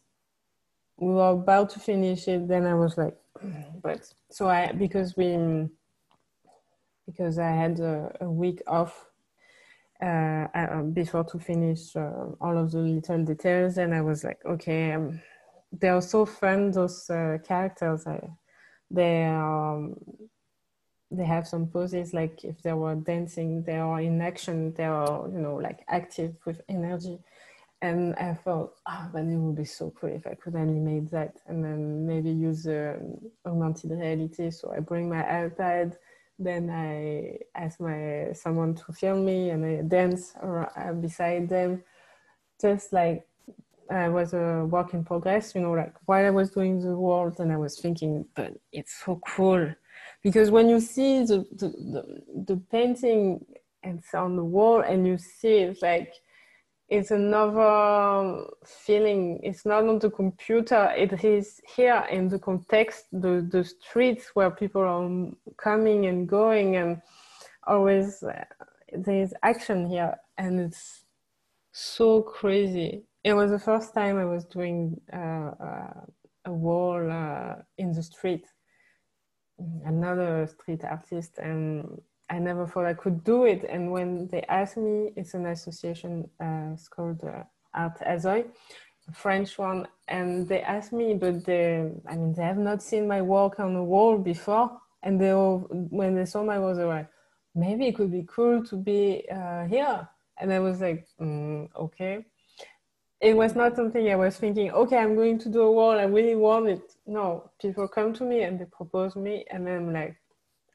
we 0.98 1.14
were 1.14 1.30
about 1.30 1.72
to 1.72 1.80
finish 1.80 2.28
it, 2.28 2.48
then 2.48 2.66
I 2.66 2.76
was 2.76 2.98
like, 2.98 3.18
but 3.82 4.08
so 4.30 4.48
I, 4.48 4.72
because 4.72 5.18
we, 5.18 5.68
because 7.08 7.40
I 7.40 7.50
had 7.50 7.80
a, 7.80 8.16
a 8.22 8.30
week 8.30 8.62
off 8.68 9.08
uh, 10.02 10.48
uh, 10.54 10.82
before 10.84 11.24
to 11.24 11.40
finish 11.40 11.96
uh, 11.96 12.26
all 12.40 12.58
of 12.58 12.72
the 12.72 12.80
little 12.80 13.24
details. 13.24 13.78
And 13.78 13.94
I 13.94 14.02
was 14.02 14.24
like, 14.24 14.40
okay, 14.46 14.94
um, 14.94 15.20
they 15.72 15.90
are 15.90 16.02
so 16.02 16.26
fun, 16.26 16.72
those 16.72 17.10
uh, 17.10 17.38
characters. 17.44 18.06
I, 18.06 18.20
they 18.94 19.26
um 19.26 19.96
they 21.10 21.26
have 21.26 21.48
some 21.48 21.68
poses 21.68 22.14
like 22.14 22.44
if 22.44 22.62
they 22.62 22.74
were 22.74 22.96
dancing 22.96 23.64
they 23.64 23.78
are 23.78 24.00
in 24.00 24.22
action 24.22 24.74
they 24.74 24.86
are 24.86 25.28
you 25.30 25.40
know 25.40 25.56
like 25.56 25.80
active 25.88 26.36
with 26.46 26.62
energy. 26.70 27.20
And 27.84 28.14
i 28.16 28.34
thought 28.36 28.76
ah 28.86 29.06
oh, 29.06 29.10
but 29.12 29.24
it 29.24 29.38
would 29.38 29.56
be 29.56 29.66
so 29.66 29.92
cool 29.98 30.12
if 30.12 30.28
i 30.28 30.36
could 30.36 30.56
animate 30.56 31.10
that 31.12 31.34
and 31.48 31.64
then 31.66 32.06
maybe 32.06 32.30
use 32.30 32.68
uh, 32.68 33.00
augmented 33.46 33.92
reality. 33.92 34.52
So 34.52 34.72
i 34.76 34.80
bring 34.80 35.10
my 35.10 35.24
ipad 35.24 35.98
then 36.38 36.70
i 36.70 37.38
ask 37.56 37.80
my 37.80 38.30
someone 38.34 38.76
to 38.76 38.94
film 38.94 39.26
me 39.26 39.50
and 39.50 39.66
i 39.66 39.82
dance 39.82 40.34
or 40.42 40.72
uh, 40.78 40.94
beside 40.94 41.50
them. 41.50 41.84
Just 42.62 42.94
like 42.94 43.26
uh, 43.92 44.10
was 44.10 44.34
a 44.34 44.66
work 44.66 44.94
in 44.94 45.04
progress, 45.04 45.54
you 45.54 45.62
know, 45.62 45.72
like 45.72 45.94
while 46.06 46.26
I 46.26 46.30
was 46.30 46.52
doing 46.52 46.80
the 46.80 46.96
world 46.96 47.40
and 47.40 47.52
I 47.52 47.58
was 47.58 47.80
thinking, 47.80 48.26
but 48.36 48.54
it's 48.72 48.94
so 49.06 49.20
cool. 49.28 49.74
Because 50.24 50.50
when 50.50 50.70
you 50.70 50.80
see 50.80 51.26
the, 51.26 51.46
the, 51.52 51.68
the, 51.68 52.24
the 52.48 52.58
painting 52.72 53.44
and 53.84 54.00
it's 54.00 54.14
on 54.14 54.36
the 54.36 54.44
wall 54.44 54.82
and 54.82 55.06
you 55.06 55.18
see 55.18 55.56
it's 55.58 55.82
like, 55.82 56.14
it's 56.88 57.12
another 57.12 58.46
feeling. 58.66 59.40
It's 59.44 59.66
not 59.66 59.88
on 59.88 60.00
the 60.00 60.10
computer. 60.10 60.94
It 60.96 61.24
is 61.24 61.62
here 61.76 62.06
in 62.12 62.28
the 62.28 62.38
context, 62.38 63.06
the, 63.14 63.48
the 63.50 63.64
streets 63.64 64.32
where 64.34 64.52
people 64.52 64.82
are 64.82 65.54
coming 65.58 66.08
and 66.08 66.28
going 66.28 66.76
and 66.76 67.02
always 67.66 68.22
uh, 68.24 68.44
there's 68.94 69.34
action 69.42 69.90
here. 69.90 70.16
And 70.38 70.60
it's 70.60 71.06
so 71.72 72.22
crazy. 72.22 73.04
It 73.24 73.34
was 73.34 73.52
the 73.52 73.60
first 73.60 73.94
time 73.94 74.18
I 74.18 74.26
was 74.26 74.46
doing 74.46 75.00
uh, 75.14 75.52
uh, 75.60 76.02
a 76.46 76.52
wall 76.52 77.12
uh, 77.12 77.56
in 77.78 77.94
the 77.94 78.02
street. 78.02 78.46
Another 79.86 80.48
street 80.48 80.84
artist 80.84 81.38
and 81.38 82.02
I 82.32 82.40
never 82.40 82.66
thought 82.66 82.86
I 82.86 82.96
could 82.96 83.24
do 83.24 83.46
it. 83.46 83.64
And 83.70 83.92
when 83.92 84.28
they 84.30 84.42
asked 84.50 84.78
me 84.78 85.12
it's 85.16 85.36
an 85.36 85.46
association 85.46 86.28
uh, 86.40 86.74
it's 86.74 86.88
called 86.88 87.24
uh, 87.24 87.44
Art 87.76 88.00
Azoy 88.00 88.46
a 89.08 89.12
French 89.14 89.56
one. 89.60 89.88
And 90.08 90.48
they 90.48 90.62
asked 90.62 90.94
me 90.94 91.14
but 91.14 91.46
they 91.46 91.92
I 92.10 92.16
mean 92.16 92.34
they 92.34 92.44
have 92.44 92.58
not 92.58 92.82
seen 92.82 93.08
my 93.08 93.22
work 93.22 93.60
on 93.60 93.76
the 93.76 93.84
wall 93.84 94.18
before. 94.18 94.80
And 95.04 95.22
they 95.22 95.32
all, 95.32 95.60
when 95.70 96.16
they 96.16 96.26
saw 96.26 96.44
my 96.44 96.58
work 96.58 96.76
they 96.78 96.86
were 96.86 96.96
like 97.02 97.10
maybe 97.54 97.86
it 97.86 97.96
could 97.96 98.12
be 98.12 98.26
cool 98.28 98.66
to 98.66 98.76
be 98.76 99.28
uh, 99.30 99.66
here. 99.66 100.10
And 100.40 100.52
I 100.52 100.60
was 100.60 100.82
like 100.82 101.06
mm, 101.20 101.70
okay 101.76 102.26
it 103.22 103.38
was 103.38 103.56
not 103.56 103.76
something 103.76 104.10
I 104.10 104.16
was 104.16 104.38
thinking, 104.38 104.72
okay, 104.72 104.98
I'm 104.98 105.16
going 105.16 105.38
to 105.40 105.50
do 105.50 105.62
a 105.62 105.72
wall, 105.72 105.92
I 105.92 106.04
really 106.04 106.36
want 106.36 106.68
it. 106.68 106.82
No, 107.06 107.52
people 107.62 107.88
come 107.88 108.14
to 108.14 108.24
me 108.24 108.42
and 108.42 108.60
they 108.60 108.66
propose 108.66 109.16
me 109.16 109.46
and 109.52 109.70
I'm 109.70 109.94
like, 109.94 110.16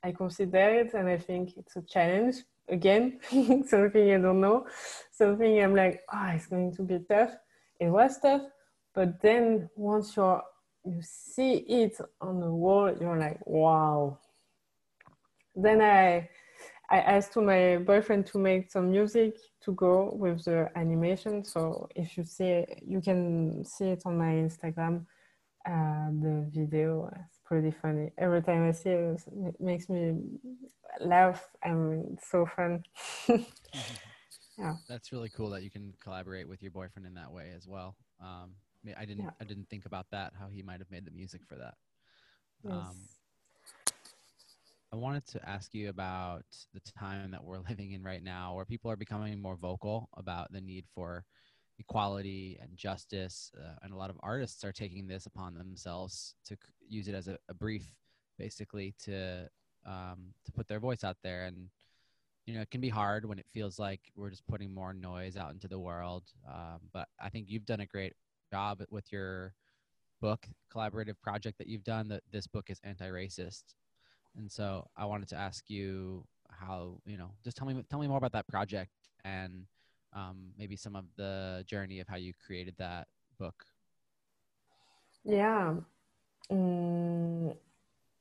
I 0.04 0.12
consider 0.12 0.56
it 0.56 0.94
and 0.94 1.08
I 1.08 1.18
think 1.18 1.56
it's 1.56 1.74
a 1.74 1.82
challenge 1.82 2.36
again, 2.68 3.18
something 3.66 4.14
I 4.14 4.18
don't 4.18 4.40
know, 4.40 4.66
something 5.10 5.60
I'm 5.60 5.74
like, 5.74 6.02
oh, 6.12 6.30
it's 6.34 6.46
going 6.46 6.72
to 6.76 6.82
be 6.82 7.00
tough. 7.08 7.32
It 7.80 7.88
was 7.88 8.18
tough, 8.20 8.42
but 8.94 9.20
then 9.20 9.68
once 9.74 10.16
you're, 10.16 10.42
you 10.84 11.00
see 11.02 11.54
it 11.54 11.98
on 12.20 12.38
the 12.40 12.50
wall, 12.50 12.94
you're 13.00 13.18
like, 13.18 13.44
wow. 13.44 14.18
Then 15.56 15.80
I, 15.80 16.28
I 16.88 16.98
asked 16.98 17.32
to 17.32 17.40
my 17.40 17.78
boyfriend 17.78 18.26
to 18.26 18.38
make 18.38 18.70
some 18.70 18.90
music 18.90 19.36
to 19.62 19.72
go 19.72 20.10
with 20.14 20.44
the 20.44 20.70
animation. 20.76 21.44
So 21.44 21.88
if 21.96 22.16
you 22.16 22.24
see, 22.24 22.64
you 22.86 23.00
can 23.00 23.64
see 23.64 23.86
it 23.86 24.02
on 24.04 24.16
my 24.18 24.32
Instagram. 24.34 25.06
Uh, 25.68 26.10
the 26.22 26.48
video 26.54 27.08
is 27.08 27.40
pretty 27.44 27.72
funny. 27.72 28.12
Every 28.18 28.40
time 28.40 28.68
I 28.68 28.72
see 28.72 28.90
it, 28.90 29.20
it 29.26 29.60
makes 29.60 29.88
me 29.88 30.14
laugh. 31.00 31.44
and 31.64 32.12
it's 32.12 32.30
so 32.30 32.46
fun. 32.46 32.84
yeah. 34.56 34.74
That's 34.88 35.10
really 35.10 35.28
cool 35.28 35.50
that 35.50 35.64
you 35.64 35.70
can 35.70 35.92
collaborate 36.00 36.48
with 36.48 36.62
your 36.62 36.70
boyfriend 36.70 37.06
in 37.06 37.14
that 37.14 37.32
way 37.32 37.52
as 37.56 37.66
well. 37.66 37.96
Um, 38.20 38.52
I 38.96 39.04
didn't 39.04 39.24
yeah. 39.24 39.30
I 39.40 39.44
didn't 39.44 39.68
think 39.68 39.86
about 39.86 40.06
that 40.12 40.32
how 40.38 40.48
he 40.48 40.62
might 40.62 40.78
have 40.78 40.90
made 40.90 41.04
the 41.04 41.10
music 41.10 41.40
for 41.48 41.56
that. 41.56 41.74
Yes. 42.62 42.72
Um 42.72 42.96
I 44.96 44.98
wanted 44.98 45.26
to 45.26 45.46
ask 45.46 45.74
you 45.74 45.90
about 45.90 46.46
the 46.72 46.80
time 46.98 47.30
that 47.32 47.44
we're 47.44 47.58
living 47.68 47.92
in 47.92 48.02
right 48.02 48.22
now 48.22 48.54
where 48.54 48.64
people 48.64 48.90
are 48.90 48.96
becoming 48.96 49.38
more 49.38 49.54
vocal 49.54 50.08
about 50.16 50.50
the 50.50 50.60
need 50.62 50.86
for 50.94 51.22
equality 51.78 52.58
and 52.62 52.74
justice 52.78 53.52
uh, 53.62 53.74
and 53.82 53.92
a 53.92 53.96
lot 53.96 54.08
of 54.08 54.16
artists 54.20 54.64
are 54.64 54.72
taking 54.72 55.06
this 55.06 55.26
upon 55.26 55.52
themselves 55.52 56.34
to 56.46 56.56
use 56.88 57.08
it 57.08 57.14
as 57.14 57.28
a, 57.28 57.36
a 57.50 57.54
brief 57.54 57.84
basically 58.38 58.94
to 58.98 59.46
um 59.84 60.32
to 60.46 60.52
put 60.52 60.66
their 60.66 60.80
voice 60.80 61.04
out 61.04 61.18
there. 61.22 61.44
And 61.44 61.68
you 62.46 62.54
know 62.54 62.62
it 62.62 62.70
can 62.70 62.80
be 62.80 62.88
hard 62.88 63.26
when 63.26 63.38
it 63.38 63.46
feels 63.52 63.78
like 63.78 64.00
we're 64.16 64.30
just 64.30 64.46
putting 64.46 64.72
more 64.72 64.94
noise 64.94 65.36
out 65.36 65.52
into 65.52 65.68
the 65.68 65.78
world 65.78 66.22
um 66.48 66.80
but 66.94 67.08
I 67.20 67.28
think 67.28 67.50
you've 67.50 67.66
done 67.66 67.80
a 67.80 67.86
great 67.86 68.14
job 68.50 68.82
with 68.88 69.12
your 69.12 69.52
book 70.22 70.46
collaborative 70.74 71.20
project 71.22 71.58
that 71.58 71.66
you've 71.66 71.84
done 71.84 72.08
that 72.08 72.22
this 72.32 72.46
book 72.46 72.70
is 72.70 72.80
anti-racist. 72.82 73.74
And 74.36 74.50
so 74.50 74.88
I 74.96 75.04
wanted 75.06 75.28
to 75.28 75.36
ask 75.36 75.68
you 75.68 76.24
how, 76.50 77.00
you 77.06 77.16
know, 77.16 77.30
just 77.44 77.56
tell 77.56 77.66
me 77.66 77.82
tell 77.88 78.00
me 78.00 78.08
more 78.08 78.18
about 78.18 78.32
that 78.32 78.46
project 78.48 78.92
and 79.24 79.66
um 80.12 80.52
maybe 80.58 80.76
some 80.76 80.94
of 80.96 81.04
the 81.16 81.64
journey 81.66 82.00
of 82.00 82.08
how 82.08 82.16
you 82.16 82.32
created 82.44 82.74
that 82.78 83.08
book. 83.38 83.64
Yeah. 85.24 85.74
Mm 86.50 87.56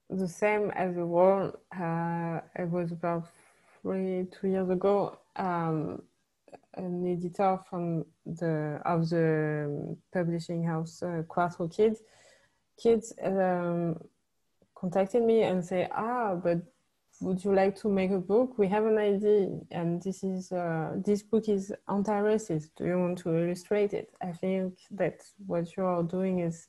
the 0.09 0.27
same 0.27 0.71
as 0.71 0.95
the 0.95 1.05
world 1.05 1.57
uh 1.75 2.39
it 2.55 2.69
was 2.69 2.91
about 2.91 3.27
three 3.81 4.27
two 4.31 4.47
years 4.47 4.69
ago 4.69 5.17
um 5.35 6.01
an 6.75 7.07
editor 7.07 7.57
from 7.69 8.05
the 8.25 8.79
of 8.85 9.09
the 9.09 9.97
publishing 10.13 10.63
house 10.63 11.01
uh, 11.01 11.23
Quattro 11.27 11.67
Kids 11.67 12.01
kids 12.81 13.13
um 13.23 13.97
contacted 14.75 15.23
me 15.23 15.43
and 15.43 15.63
say, 15.63 15.87
ah, 15.91 16.35
but 16.35 16.59
would 17.21 17.43
you 17.43 17.53
like 17.53 17.75
to 17.77 17.89
make 17.89 18.11
a 18.11 18.19
book? 18.19 18.57
We 18.57 18.67
have 18.67 18.85
an 18.85 18.97
idea 18.97 19.47
and 19.71 20.01
this 20.01 20.23
is, 20.23 20.51
uh, 20.51 20.93
this 21.05 21.23
book 21.23 21.47
is 21.47 21.73
anti-racist. 21.87 22.69
Do 22.77 22.85
you 22.85 22.99
want 22.99 23.17
to 23.19 23.37
illustrate 23.37 23.93
it? 23.93 24.11
I 24.21 24.31
think 24.31 24.79
that 24.91 25.21
what 25.45 25.75
you 25.75 25.85
are 25.85 26.03
doing 26.03 26.39
is, 26.39 26.67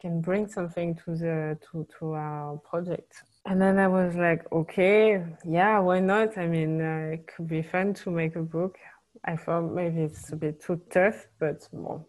can 0.00 0.20
bring 0.20 0.46
something 0.46 0.94
to 0.94 1.16
the, 1.16 1.58
to, 1.70 1.86
to 1.98 2.12
our 2.12 2.58
project. 2.58 3.14
And 3.46 3.60
then 3.60 3.78
I 3.78 3.88
was 3.88 4.14
like, 4.14 4.50
okay, 4.52 5.24
yeah, 5.44 5.78
why 5.78 6.00
not? 6.00 6.36
I 6.36 6.46
mean, 6.46 6.80
uh, 6.80 7.14
it 7.14 7.26
could 7.26 7.48
be 7.48 7.62
fun 7.62 7.94
to 7.94 8.10
make 8.10 8.36
a 8.36 8.42
book. 8.42 8.76
I 9.24 9.36
thought 9.36 9.72
maybe 9.72 10.02
it's 10.02 10.32
a 10.32 10.36
bit 10.36 10.62
too 10.62 10.80
tough, 10.90 11.26
but 11.38 11.66
well. 11.72 12.08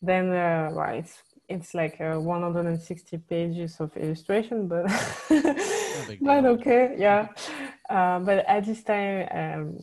Then, 0.00 0.30
uh, 0.30 0.70
right 0.72 1.04
it's 1.04 1.22
it's 1.48 1.74
like 1.74 2.00
uh, 2.00 2.18
160 2.18 3.18
pages 3.18 3.80
of 3.80 3.96
illustration 3.96 4.66
but 4.66 4.86
but 6.20 6.44
okay 6.44 6.96
yeah. 6.98 7.28
Uh, 7.88 8.18
but 8.18 8.44
at 8.46 8.64
this 8.64 8.82
time 8.82 9.28
um 9.30 9.78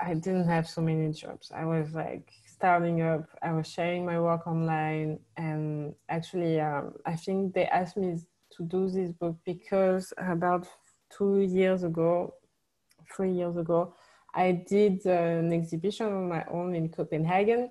i 0.00 0.14
didn't 0.14 0.48
have 0.48 0.68
so 0.68 0.80
many 0.80 1.12
jobs. 1.12 1.52
I 1.54 1.64
was 1.64 1.92
like 1.92 2.28
starting 2.46 3.02
up 3.02 3.28
i 3.42 3.52
was 3.52 3.66
sharing 3.66 4.06
my 4.06 4.18
work 4.18 4.46
online 4.46 5.18
and 5.36 5.94
actually 6.08 6.60
um 6.60 6.94
i 7.04 7.14
think 7.14 7.52
they 7.52 7.66
asked 7.66 7.96
me 7.96 8.16
to 8.56 8.62
do 8.62 8.88
this 8.88 9.10
book 9.12 9.36
because 9.44 10.12
about 10.16 10.66
2 11.10 11.40
years 11.40 11.82
ago 11.82 12.32
3 13.14 13.32
years 13.32 13.56
ago 13.56 13.94
i 14.34 14.52
did 14.52 15.04
an 15.04 15.52
exhibition 15.52 16.06
on 16.06 16.28
my 16.28 16.44
own 16.50 16.74
in 16.74 16.88
copenhagen 16.88 17.70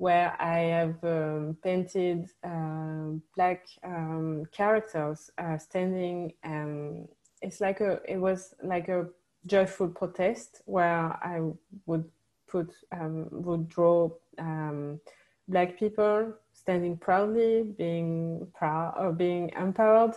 where 0.00 0.34
I 0.40 0.60
have 0.60 0.96
um, 1.04 1.58
painted 1.62 2.30
uh, 2.42 3.20
black 3.36 3.66
um, 3.84 4.46
characters 4.50 5.30
uh, 5.36 5.58
standing. 5.58 6.32
Um, 6.42 7.06
it's 7.42 7.60
like 7.60 7.82
a, 7.82 8.00
it 8.08 8.16
was 8.16 8.54
like 8.62 8.88
a 8.88 9.08
joyful 9.44 9.88
protest 9.88 10.62
where 10.64 11.04
I 11.22 11.42
would 11.84 12.06
put, 12.48 12.74
um, 12.92 13.28
would 13.30 13.68
draw 13.68 14.08
um, 14.38 15.00
black 15.48 15.78
people 15.78 16.32
standing 16.54 16.96
proudly, 16.96 17.64
being 17.76 18.46
proud 18.54 18.94
or 18.98 19.12
being 19.12 19.50
empowered 19.50 20.14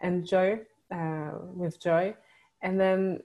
and 0.00 0.26
joy, 0.26 0.60
uh, 0.94 1.30
with 1.54 1.80
joy. 1.80 2.14
And 2.60 2.78
then 2.78 3.22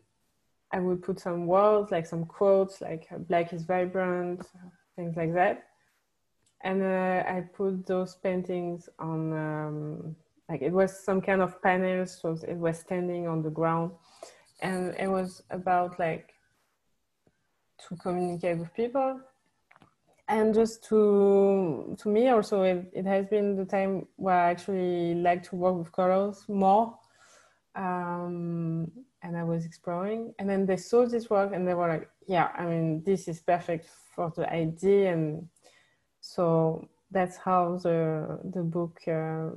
I 0.71 0.79
would 0.79 1.03
put 1.03 1.19
some 1.19 1.47
words, 1.47 1.91
like 1.91 2.05
some 2.05 2.23
quotes, 2.23 2.79
like 2.79 3.09
black 3.27 3.51
is 3.51 3.63
vibrant, 3.63 4.47
things 4.95 5.17
like 5.17 5.33
that 5.33 5.65
and 6.63 6.83
uh, 6.83 7.23
I 7.27 7.43
put 7.53 7.85
those 7.85 8.15
paintings 8.15 8.89
on 8.99 9.33
um, 9.33 10.15
like 10.49 10.61
it 10.61 10.71
was 10.71 11.03
some 11.03 11.21
kind 11.21 11.41
of 11.41 11.61
panels 11.61 12.19
so 12.21 12.37
it 12.47 12.57
was 12.57 12.77
standing 12.77 13.27
on 13.27 13.41
the 13.41 13.49
ground. 13.49 13.91
And 14.61 14.93
it 14.99 15.07
was 15.07 15.41
about 15.49 15.97
like 15.97 16.33
to 17.87 17.95
communicate 17.95 18.57
with 18.59 18.73
people. 18.73 19.19
And 20.27 20.53
just 20.53 20.83
to 20.89 21.95
to 21.99 22.09
me 22.09 22.29
also 22.29 22.63
it, 22.63 22.91
it 22.93 23.05
has 23.05 23.25
been 23.27 23.55
the 23.55 23.65
time 23.65 24.07
where 24.17 24.35
I 24.35 24.51
actually 24.51 25.15
like 25.15 25.43
to 25.43 25.55
work 25.55 25.77
with 25.77 25.91
colors 25.91 26.45
more. 26.47 26.97
Um 27.75 28.91
and 29.23 29.37
I 29.37 29.43
was 29.43 29.65
exploring. 29.65 30.33
And 30.37 30.49
then 30.49 30.65
they 30.65 30.77
saw 30.77 31.05
this 31.05 31.29
work 31.29 31.53
and 31.53 31.67
they 31.67 31.73
were 31.73 31.87
like 31.87 32.09
yeah 32.27 32.49
I 32.55 32.65
mean 32.65 33.03
this 33.03 33.27
is 33.27 33.39
perfect 33.39 33.87
for 34.15 34.31
the 34.35 34.51
idea 34.51 35.13
and 35.13 35.47
So 36.21 36.87
that's 37.11 37.37
how 37.37 37.77
the 37.83 38.39
the 38.53 38.63
book 38.63 39.01
uh, 39.07 39.49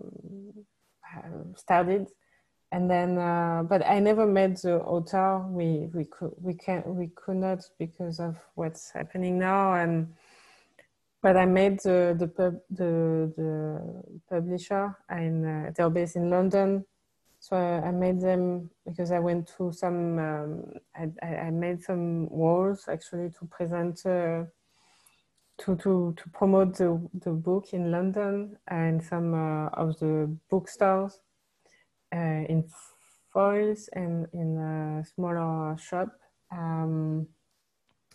started. 1.56 2.08
And 2.72 2.90
then 2.90 3.18
uh, 3.18 3.62
but 3.68 3.86
I 3.86 4.00
never 4.00 4.26
met 4.26 4.60
the 4.62 4.80
author. 4.80 5.38
We 5.48 5.88
we 5.94 6.06
could 6.06 6.32
we 6.40 6.54
can 6.54 6.82
we 6.86 7.08
could 7.14 7.36
not 7.36 7.62
because 7.78 8.18
of 8.18 8.36
what's 8.56 8.90
happening 8.90 9.38
now. 9.38 9.74
And 9.74 10.14
but 11.22 11.36
I 11.36 11.46
met 11.46 11.82
the 11.82 12.16
the 12.18 12.26
pub, 12.26 12.58
the 12.70 13.32
the 13.36 14.02
publisher 14.28 14.96
and 15.08 15.46
uh, 15.46 15.70
they're 15.76 15.90
based 15.90 16.16
in 16.16 16.30
London. 16.30 16.84
So 17.38 17.56
I, 17.56 17.88
I 17.88 17.90
met 17.92 18.20
them 18.20 18.70
because 18.86 19.12
I 19.12 19.18
went 19.18 19.52
to 19.58 19.70
some 19.70 20.18
um, 20.18 20.64
I 20.96 21.10
I 21.22 21.36
I 21.46 21.50
made 21.50 21.82
some 21.82 22.28
walls 22.28 22.88
actually 22.88 23.30
to 23.38 23.44
present 23.46 24.04
uh, 24.06 24.44
to 25.58 25.76
to 25.76 26.14
to 26.16 26.28
promote 26.30 26.76
the 26.76 27.00
the 27.20 27.30
book 27.30 27.72
in 27.72 27.90
London 27.90 28.56
and 28.68 29.02
some 29.02 29.34
uh, 29.34 29.68
of 29.68 29.98
the 29.98 30.34
bookstores 30.50 31.20
uh, 32.12 32.44
in 32.48 32.64
foils 33.32 33.88
and 33.92 34.26
in 34.32 34.58
a 34.58 35.04
smaller 35.04 35.76
shop. 35.78 36.08
Um 36.50 37.26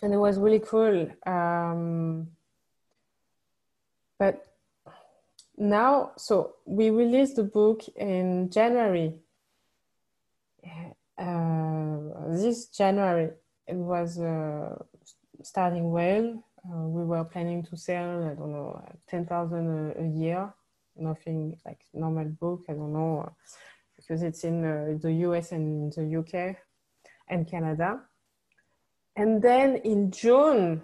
and 0.02 0.14
it 0.14 0.18
was 0.18 0.38
really 0.40 0.60
cool. 0.60 1.10
Um 1.26 2.28
but 4.18 4.46
now 5.58 6.12
so 6.18 6.56
we 6.66 6.90
released 6.90 7.36
the 7.36 7.44
book 7.44 7.84
in 7.96 8.50
January. 8.50 9.16
Uh 11.18 11.50
this 12.30 12.68
January 12.68 13.32
it 13.70 13.76
was 13.76 14.20
uh, 14.20 14.76
starting 15.44 15.92
well 15.92 16.44
uh, 16.66 16.88
we 16.88 17.04
were 17.04 17.24
planning 17.24 17.64
to 17.64 17.78
sell 17.78 18.24
i 18.24 18.34
don't 18.34 18.52
know 18.52 18.82
10,000 19.08 19.96
a, 19.98 20.02
a 20.02 20.08
year. 20.08 20.54
Nothing 20.96 21.58
like 21.66 21.82
normal 21.94 22.26
book 22.26 22.66
i 22.70 22.74
don't 22.74 22.94
know. 22.94 23.32
Because 23.96 24.24
it's 24.24 24.44
in 24.44 24.66
uh, 24.66 24.98
the 25.02 25.12
US 25.28 25.52
and 25.52 25.92
the 25.94 26.18
UK 26.20 26.56
and 27.28 27.50
Canada. 27.50 28.02
And 29.16 29.42
then 29.42 29.78
in 29.78 30.12
June 30.12 30.82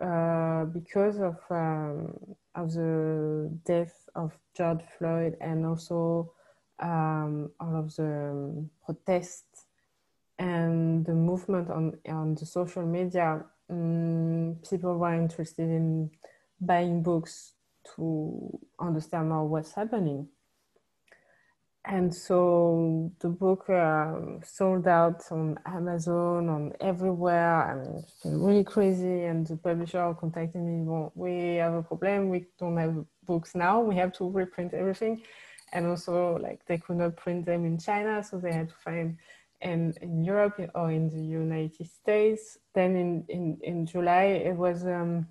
uh 0.00 0.66
because 0.66 1.18
of 1.20 1.38
um 1.50 2.14
of 2.54 2.72
the 2.74 3.50
death 3.64 4.08
of 4.14 4.36
George 4.54 4.82
Floyd 4.98 5.36
and 5.40 5.64
also 5.64 6.32
um 6.80 7.50
all 7.58 7.76
of 7.76 7.94
the 7.96 8.68
protests 8.84 9.64
and 10.38 11.06
the 11.06 11.14
movement 11.14 11.70
on 11.70 11.96
on 12.08 12.34
the 12.34 12.44
social 12.44 12.84
media 12.84 13.42
um, 13.70 14.56
people 14.68 14.96
were 14.98 15.14
interested 15.14 15.68
in 15.68 16.10
buying 16.60 17.02
books 17.02 17.52
to 17.94 18.58
understand 18.78 19.28
more 19.28 19.46
what's 19.46 19.74
happening. 19.74 20.28
And 21.88 22.12
so 22.12 23.12
the 23.20 23.28
book 23.28 23.70
uh, 23.70 24.14
sold 24.44 24.88
out 24.88 25.22
on 25.30 25.56
Amazon, 25.64 26.48
on 26.48 26.72
everywhere. 26.80 27.62
I 27.62 27.74
mean, 27.76 28.02
it's 28.02 28.22
been 28.24 28.42
really 28.42 28.64
crazy. 28.64 29.22
And 29.22 29.46
the 29.46 29.56
publisher 29.56 30.12
contacted 30.18 30.62
me, 30.62 30.82
well, 30.82 31.12
we 31.14 31.56
have 31.56 31.74
a 31.74 31.82
problem. 31.84 32.30
We 32.30 32.46
don't 32.58 32.76
have 32.76 33.04
books 33.24 33.54
now. 33.54 33.80
We 33.80 33.94
have 33.96 34.12
to 34.14 34.28
reprint 34.28 34.74
everything. 34.74 35.22
And 35.72 35.86
also, 35.86 36.38
like, 36.38 36.66
they 36.66 36.78
could 36.78 36.96
not 36.96 37.16
print 37.16 37.46
them 37.46 37.64
in 37.64 37.78
China, 37.78 38.22
so 38.24 38.38
they 38.38 38.52
had 38.52 38.68
to 38.68 38.74
find 38.84 39.18
and 39.60 39.96
in 39.98 40.22
Europe 40.22 40.58
or 40.74 40.90
in 40.90 41.08
the 41.08 41.22
United 41.22 41.88
States. 41.90 42.58
Then 42.74 42.96
in, 42.96 43.24
in, 43.28 43.58
in 43.62 43.86
July, 43.86 44.24
it 44.24 44.56
was 44.56 44.84
um, 44.86 45.28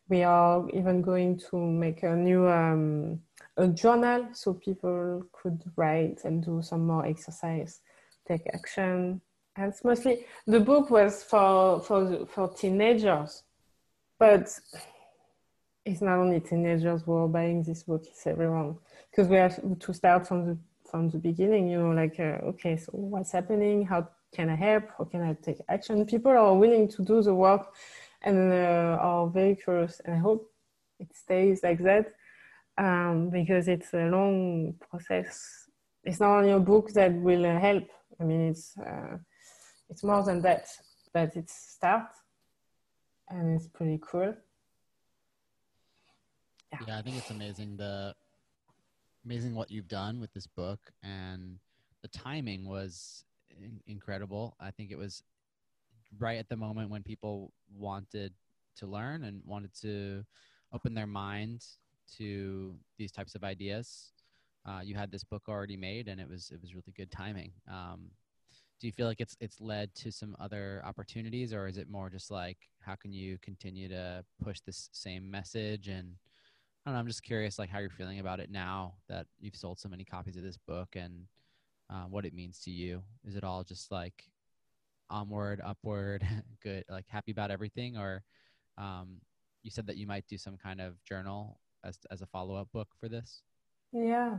We 0.09 0.23
are 0.25 0.69
even 0.71 1.03
going 1.03 1.39
to 1.51 1.57
make 1.57 2.03
a 2.03 2.17
new 2.17 2.49
um, 2.49 3.21
a 3.57 3.69
journal 3.69 4.29
so 4.33 4.55
people 4.55 5.25
could 5.33 5.63
write 5.77 6.25
and 6.25 6.43
do 6.43 6.63
some 6.63 6.87
more 6.87 7.07
exercise, 7.07 7.81
take 8.27 8.47
action, 8.53 9.21
It's 9.59 9.85
mostly 9.85 10.25
the 10.47 10.61
book 10.61 10.91
was 10.91 11.25
for 11.25 11.81
for 11.81 12.25
for 12.27 12.49
teenagers, 12.55 13.43
but 14.19 14.49
it's 15.85 16.01
not 16.01 16.19
only 16.19 16.41
teenagers 16.41 17.03
who 17.03 17.15
are 17.15 17.29
buying 17.29 17.63
this 17.63 17.83
book; 17.83 18.05
it's 18.07 18.27
everyone 18.27 18.79
because 19.11 19.29
we 19.29 19.37
have 19.37 19.61
to 19.81 19.93
start 19.93 20.27
from 20.27 20.47
the 20.47 20.59
from 20.89 21.11
the 21.11 21.19
beginning. 21.19 21.69
You 21.69 21.83
know, 21.83 21.91
like 21.91 22.21
uh, 22.21 22.47
okay, 22.51 22.77
so 22.77 22.93
what's 22.93 23.33
happening? 23.33 23.85
How 23.85 24.09
can 24.33 24.51
I 24.51 24.55
help? 24.55 24.85
How 24.97 25.05
can 25.05 25.23
I 25.23 25.35
take 25.35 25.59
action? 25.69 26.07
People 26.07 26.31
are 26.31 26.55
willing 26.57 26.87
to 26.89 27.05
do 27.05 27.21
the 27.21 27.35
work 27.35 27.75
and 28.23 28.53
uh, 28.53 28.99
are 29.01 29.29
very 29.29 29.57
curious, 29.57 30.01
and 30.05 30.15
I 30.15 30.19
hope 30.19 30.49
it 31.01 31.15
stays 31.17 31.63
like 31.65 31.83
that 31.83 32.07
um, 32.79 33.31
because 33.31 33.67
it's 33.67 33.93
a 33.95 34.07
long 34.07 34.75
process. 34.89 35.69
It's 36.05 36.21
not 36.21 36.39
only 36.39 36.53
a 36.53 36.61
book 36.61 36.93
that 36.93 37.13
will 37.13 37.45
uh, 37.45 37.59
help. 37.59 37.89
I 38.21 38.25
mean, 38.25 38.43
it's. 38.43 38.79
Uh, 38.79 39.19
it's 39.90 40.05
more 40.05 40.22
than 40.22 40.40
that, 40.42 40.68
but 41.12 41.37
it's 41.37 41.53
start 41.53 42.12
and 43.29 43.57
it's 43.57 43.66
pretty 43.66 44.00
cool. 44.00 44.35
Yeah. 46.72 46.79
yeah, 46.87 46.98
I 46.98 47.03
think 47.03 47.16
it's 47.16 47.31
amazing 47.31 47.76
the 47.76 48.14
amazing 49.24 49.55
what 49.55 49.70
you've 49.70 49.88
done 49.88 50.20
with 50.20 50.33
this 50.33 50.46
book 50.46 50.79
and 51.03 51.59
the 52.03 52.09
timing 52.09 52.66
was 52.66 53.24
in 53.50 53.81
incredible. 53.87 54.57
I 54.61 54.70
think 54.70 54.90
it 54.92 54.96
was 54.96 55.22
right 56.18 56.38
at 56.38 56.48
the 56.48 56.57
moment 56.57 56.90
when 56.90 57.03
people 57.03 57.53
wanted 57.76 58.33
to 58.76 58.87
learn 58.87 59.24
and 59.24 59.42
wanted 59.44 59.74
to 59.83 60.24
open 60.72 60.94
their 60.94 61.07
mind 61.07 61.66
to 62.16 62.74
these 62.96 63.11
types 63.11 63.35
of 63.35 63.42
ideas. 63.42 64.12
Uh 64.64 64.81
you 64.85 64.94
had 64.94 65.11
this 65.11 65.24
book 65.24 65.42
already 65.48 65.76
made 65.76 66.07
and 66.07 66.20
it 66.20 66.29
was 66.29 66.50
it 66.53 66.61
was 66.61 66.74
really 66.74 66.92
good 66.96 67.11
timing. 67.11 67.50
Um 67.68 68.11
do 68.81 68.87
you 68.87 68.93
feel 68.93 69.07
like 69.07 69.21
it's 69.21 69.37
it's 69.40 69.61
led 69.61 69.95
to 69.95 70.11
some 70.11 70.35
other 70.40 70.83
opportunities 70.85 71.53
or 71.53 71.66
is 71.69 71.77
it 71.77 71.88
more 71.90 72.09
just 72.09 72.31
like 72.31 72.57
how 72.81 72.95
can 72.95 73.12
you 73.12 73.38
continue 73.43 73.88
to 73.88 74.25
push 74.43 74.61
this 74.61 74.88
same 74.93 75.31
message? 75.31 75.88
And 75.88 76.14
I 76.85 76.90
don't 76.90 76.95
know 76.95 77.01
I'm 77.01 77.07
just 77.07 77.23
curious 77.23 77.59
like 77.59 77.69
how 77.69 77.79
you're 77.79 77.90
feeling 77.90 78.21
about 78.21 78.40
it 78.40 78.51
now 78.51 78.95
that 79.09 79.27
you've 79.38 79.55
sold 79.55 79.79
so 79.79 79.88
many 79.88 80.05
copies 80.05 80.37
of 80.37 80.43
this 80.43 80.57
book 80.57 80.88
and 80.97 81.27
uh 81.90 82.05
what 82.05 82.25
it 82.25 82.33
means 82.35 82.59
to 82.61 82.71
you. 82.71 83.03
Is 83.27 83.37
it 83.37 83.45
all 83.45 83.62
just 83.62 83.90
like 83.93 84.25
onward 85.11 85.61
upward 85.64 86.27
good 86.62 86.85
like 86.88 87.07
happy 87.07 87.33
about 87.33 87.51
everything? 87.51 87.99
Or 87.99 88.25
um 88.79 89.21
you 89.62 89.71
said 89.71 89.87
that 89.88 89.99
you 89.99 90.07
might 90.07 90.27
do 90.27 90.38
some 90.38 90.57
kind 90.57 90.81
of 90.81 91.05
journal 91.05 91.61
as 91.85 91.99
as 92.11 92.23
a 92.23 92.27
follow 92.27 92.55
up 92.55 92.69
book 92.73 92.88
for 92.99 93.11
this? 93.11 93.43
Yeah. 93.93 94.38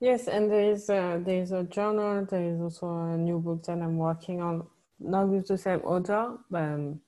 Yes, 0.00 0.28
and 0.28 0.50
there 0.50 0.72
is 0.72 0.88
a, 0.88 1.20
there 1.22 1.42
is 1.42 1.52
a 1.52 1.62
journal, 1.64 2.24
there 2.24 2.42
is 2.42 2.60
also 2.60 2.86
a 2.88 3.18
new 3.18 3.38
book 3.38 3.62
that 3.64 3.72
I'm 3.72 3.98
working 3.98 4.40
on, 4.40 4.66
not 4.98 5.28
with 5.28 5.46
the 5.46 5.58
same 5.58 5.80
author, 5.80 6.38
but 6.50 6.62
um, 6.62 7.00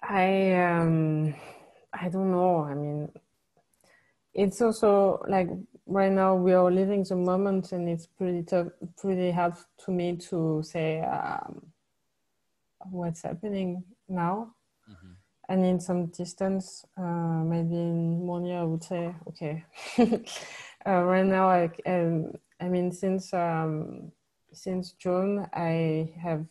I 0.00 0.52
um 0.52 1.34
I 1.92 2.08
don't 2.08 2.30
know. 2.30 2.64
I 2.64 2.74
mean, 2.74 3.08
it's 4.32 4.62
also 4.62 5.24
like 5.26 5.48
right 5.86 6.12
now 6.12 6.36
we 6.36 6.52
are 6.52 6.70
living 6.70 7.02
the 7.02 7.16
moment 7.16 7.72
and 7.72 7.88
it's 7.88 8.06
pretty 8.06 8.44
tough, 8.44 8.68
pretty 8.96 9.32
hard 9.32 9.54
to 9.84 9.90
me 9.90 10.16
to 10.28 10.62
say 10.62 11.00
um 11.00 11.66
what's 12.90 13.22
happening 13.22 13.82
now. 14.08 14.54
Mm 14.88 14.94
-hmm. 14.94 15.16
I 15.48 15.56
need 15.56 15.82
some 15.82 16.06
distance. 16.06 16.86
Uh 16.96 17.42
maybe 17.44 17.74
in 17.74 18.30
one 18.30 18.46
year 18.48 18.62
I 18.62 18.66
would 18.66 18.84
say 18.84 19.14
okay. 19.26 19.64
Uh, 20.86 21.02
right 21.02 21.26
now, 21.26 21.48
I, 21.48 21.68
um, 21.86 22.32
I 22.60 22.68
mean, 22.68 22.92
since 22.92 23.34
um, 23.34 24.12
since 24.52 24.92
June, 24.92 25.46
I 25.52 26.12
have 26.22 26.46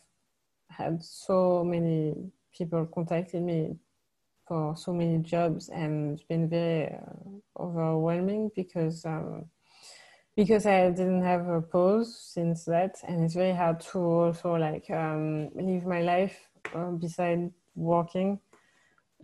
had 0.68 1.02
so 1.02 1.64
many 1.64 2.14
people 2.52 2.86
contacting 2.86 3.46
me 3.46 3.76
for 4.46 4.76
so 4.76 4.92
many 4.92 5.18
jobs, 5.18 5.70
and 5.70 6.12
it's 6.12 6.22
been 6.22 6.48
very 6.50 6.92
uh, 6.92 7.62
overwhelming 7.62 8.50
because 8.54 9.06
um, 9.06 9.46
because 10.36 10.66
I 10.66 10.90
didn't 10.90 11.22
have 11.22 11.48
a 11.48 11.62
pause 11.62 12.14
since 12.34 12.66
that, 12.66 12.96
and 13.08 13.24
it's 13.24 13.34
very 13.34 13.54
hard 13.54 13.80
to 13.92 13.98
also 13.98 14.54
like 14.56 14.90
um, 14.90 15.48
live 15.54 15.86
my 15.86 16.02
life 16.02 16.36
uh, 16.74 16.90
beside 16.90 17.50
working. 17.74 18.38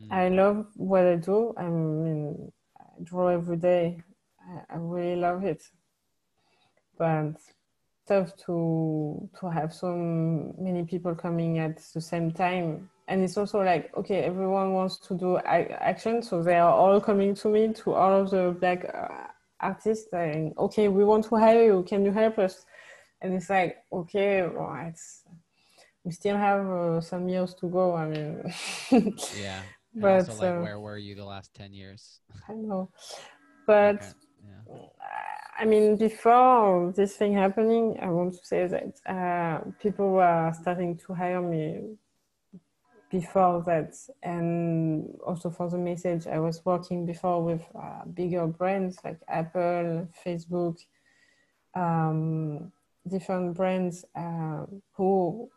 Mm. 0.01 0.13
I 0.13 0.29
love 0.31 0.67
what 0.77 1.05
I 1.05 1.17
do. 1.17 1.53
I 1.59 1.65
mean, 1.65 2.51
I 2.81 3.03
draw 3.03 3.29
every 3.29 3.59
day. 3.59 4.03
I, 4.49 4.75
I 4.75 4.77
really 4.77 5.17
love 5.17 5.45
it. 5.45 5.63
But 6.99 7.35
tough 8.07 8.37
to 8.47 9.29
to 9.39 9.51
have 9.51 9.73
so 9.73 9.95
many 10.59 10.83
people 10.85 11.15
coming 11.15 11.59
at 11.59 11.79
the 11.95 12.01
same 12.01 12.31
time. 12.31 12.89
And 13.09 13.23
it's 13.23 13.37
also 13.37 13.63
like 13.63 13.95
okay 13.97 14.21
everyone 14.23 14.73
wants 14.73 14.99
to 15.09 15.15
do 15.15 15.39
action 15.39 16.23
so 16.23 16.43
they 16.43 16.59
are 16.59 16.73
all 16.73 17.01
coming 17.01 17.35
to 17.35 17.49
me 17.49 17.73
to 17.75 17.93
all 17.93 18.23
of 18.23 18.31
the 18.31 18.57
black 18.59 18.85
uh, 18.95 19.27
artists 19.61 20.11
saying 20.11 20.55
okay 20.59 20.89
we 20.89 21.05
want 21.05 21.25
to 21.27 21.37
hire 21.37 21.65
you 21.65 21.85
can 21.87 22.05
you 22.05 22.13
help 22.13 22.39
us? 22.39 22.65
And 23.21 23.35
it's 23.35 23.51
like 23.51 23.79
okay 23.93 24.43
well, 24.43 24.77
it's, 24.89 25.25
we 26.05 26.11
still 26.13 26.37
have 26.37 26.67
uh, 26.67 27.01
some 27.01 27.29
years 27.29 27.55
to 27.55 27.69
go 27.69 27.95
i 27.95 28.07
mean. 28.07 28.53
Yeah. 29.39 29.63
But 29.95 30.27
also, 30.31 30.35
like 30.37 30.55
uh, 30.55 30.63
where 30.63 30.81
were 30.81 30.97
you 30.97 31.15
the 31.15 31.25
last 31.27 31.53
10 31.53 31.75
years? 31.75 32.21
I 32.49 32.55
know. 32.55 32.89
But 33.67 33.97
okay. 33.97 34.07
I 35.59 35.65
mean, 35.65 35.97
before 35.97 36.93
this 36.97 37.15
thing 37.17 37.35
happening, 37.35 37.99
I 38.03 38.09
want 38.09 38.35
to 38.35 38.45
say 38.45 38.67
that 38.67 39.01
uh, 39.07 39.61
people 39.81 40.11
were 40.11 40.53
starting 40.61 40.97
to 41.07 41.15
hire 41.15 41.41
me 41.41 41.97
before 43.11 43.63
that. 43.67 43.95
And 44.23 45.15
also 45.25 45.51
for 45.51 45.71
the 45.71 45.79
message, 45.79 46.27
I 46.27 46.41
was 46.41 46.65
working 46.65 47.07
before 47.07 47.45
with 47.45 47.63
uh, 47.81 48.07
bigger 48.13 48.47
brands 48.47 48.99
like 49.05 49.21
Apple, 49.29 50.09
Facebook, 50.27 50.79
um, 51.75 52.73
different 53.07 53.55
brands 53.55 54.05
uh, 54.17 54.65
who, 54.95 55.49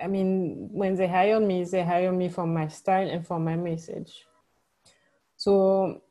I 0.00 0.06
mean, 0.06 0.68
when 0.70 0.94
they 0.94 1.08
hired 1.08 1.42
me, 1.42 1.64
they 1.64 1.82
hired 1.82 2.14
me 2.14 2.28
for 2.28 2.46
my 2.46 2.68
style 2.68 3.08
and 3.08 3.26
for 3.26 3.40
my 3.40 3.56
message. 3.56 4.26
So 5.36 6.02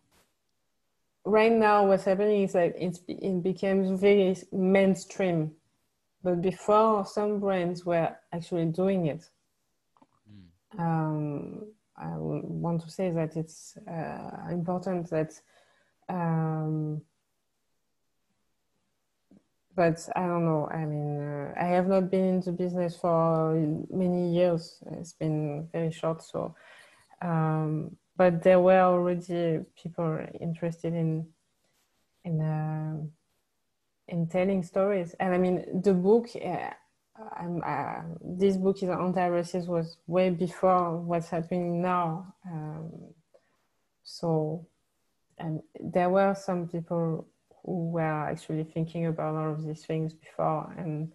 right 1.30 1.52
now 1.52 1.86
what's 1.88 2.06
happening 2.06 2.44
is 2.44 2.54
that 2.54 2.74
it's, 2.78 3.00
it 3.08 3.44
becomes 3.44 4.00
very 4.00 4.36
mainstream. 4.52 5.52
But 6.24 6.42
before, 6.42 7.06
some 7.06 7.40
brands 7.40 7.86
were 7.86 8.16
actually 8.34 8.66
doing 8.66 9.06
it. 9.06 9.30
Mm. 10.76 10.80
Um, 10.80 11.68
I 11.96 12.12
want 12.18 12.82
to 12.82 12.90
say 12.90 13.12
that 13.12 13.38
it's 13.38 13.78
uh, 13.88 14.52
important 14.52 15.10
that 15.10 15.32
um, 16.10 17.02
but 19.76 20.10
I 20.14 20.28
don't 20.28 20.44
know. 20.44 20.68
I 20.70 20.84
mean, 20.84 21.22
uh, 21.22 21.54
I 21.58 21.68
have 21.68 21.88
not 21.88 22.12
been 22.12 22.26
in 22.26 22.40
the 22.42 22.52
business 22.52 22.98
for 22.98 23.54
many 23.90 24.34
years. 24.34 24.84
It's 24.92 25.14
been 25.14 25.70
very 25.72 25.92
short, 25.92 26.22
so 26.22 26.54
um, 27.22 27.96
but 28.20 28.44
there 28.44 28.60
were 28.60 28.82
already 28.82 29.62
people 29.82 30.20
interested 30.42 30.94
in 30.94 31.26
in 32.26 32.42
uh, 32.42 32.98
in 34.10 34.28
telling 34.28 34.62
stories. 34.62 35.16
And 35.22 35.34
i 35.34 35.38
mean 35.38 35.82
the 35.82 35.94
book 35.94 36.28
uh, 36.36 36.74
um, 37.40 37.62
uh, 37.66 38.02
this 38.22 38.58
book 38.58 38.84
is 38.84 38.90
anti-racist 38.90 39.68
was 39.68 39.98
way 40.06 40.30
before 40.30 40.98
what's 40.98 41.30
happening 41.30 41.82
now. 41.82 42.36
Um 42.46 42.92
so 44.04 44.68
and 45.38 45.62
there 45.80 46.10
were 46.10 46.36
some 46.36 46.68
people 46.68 47.26
who 47.64 47.92
were 47.92 48.20
actually 48.32 48.66
thinking 48.66 49.06
about 49.06 49.36
all 49.36 49.54
of 49.54 49.66
these 49.66 49.86
things 49.86 50.14
before 50.14 50.76
and 50.78 51.14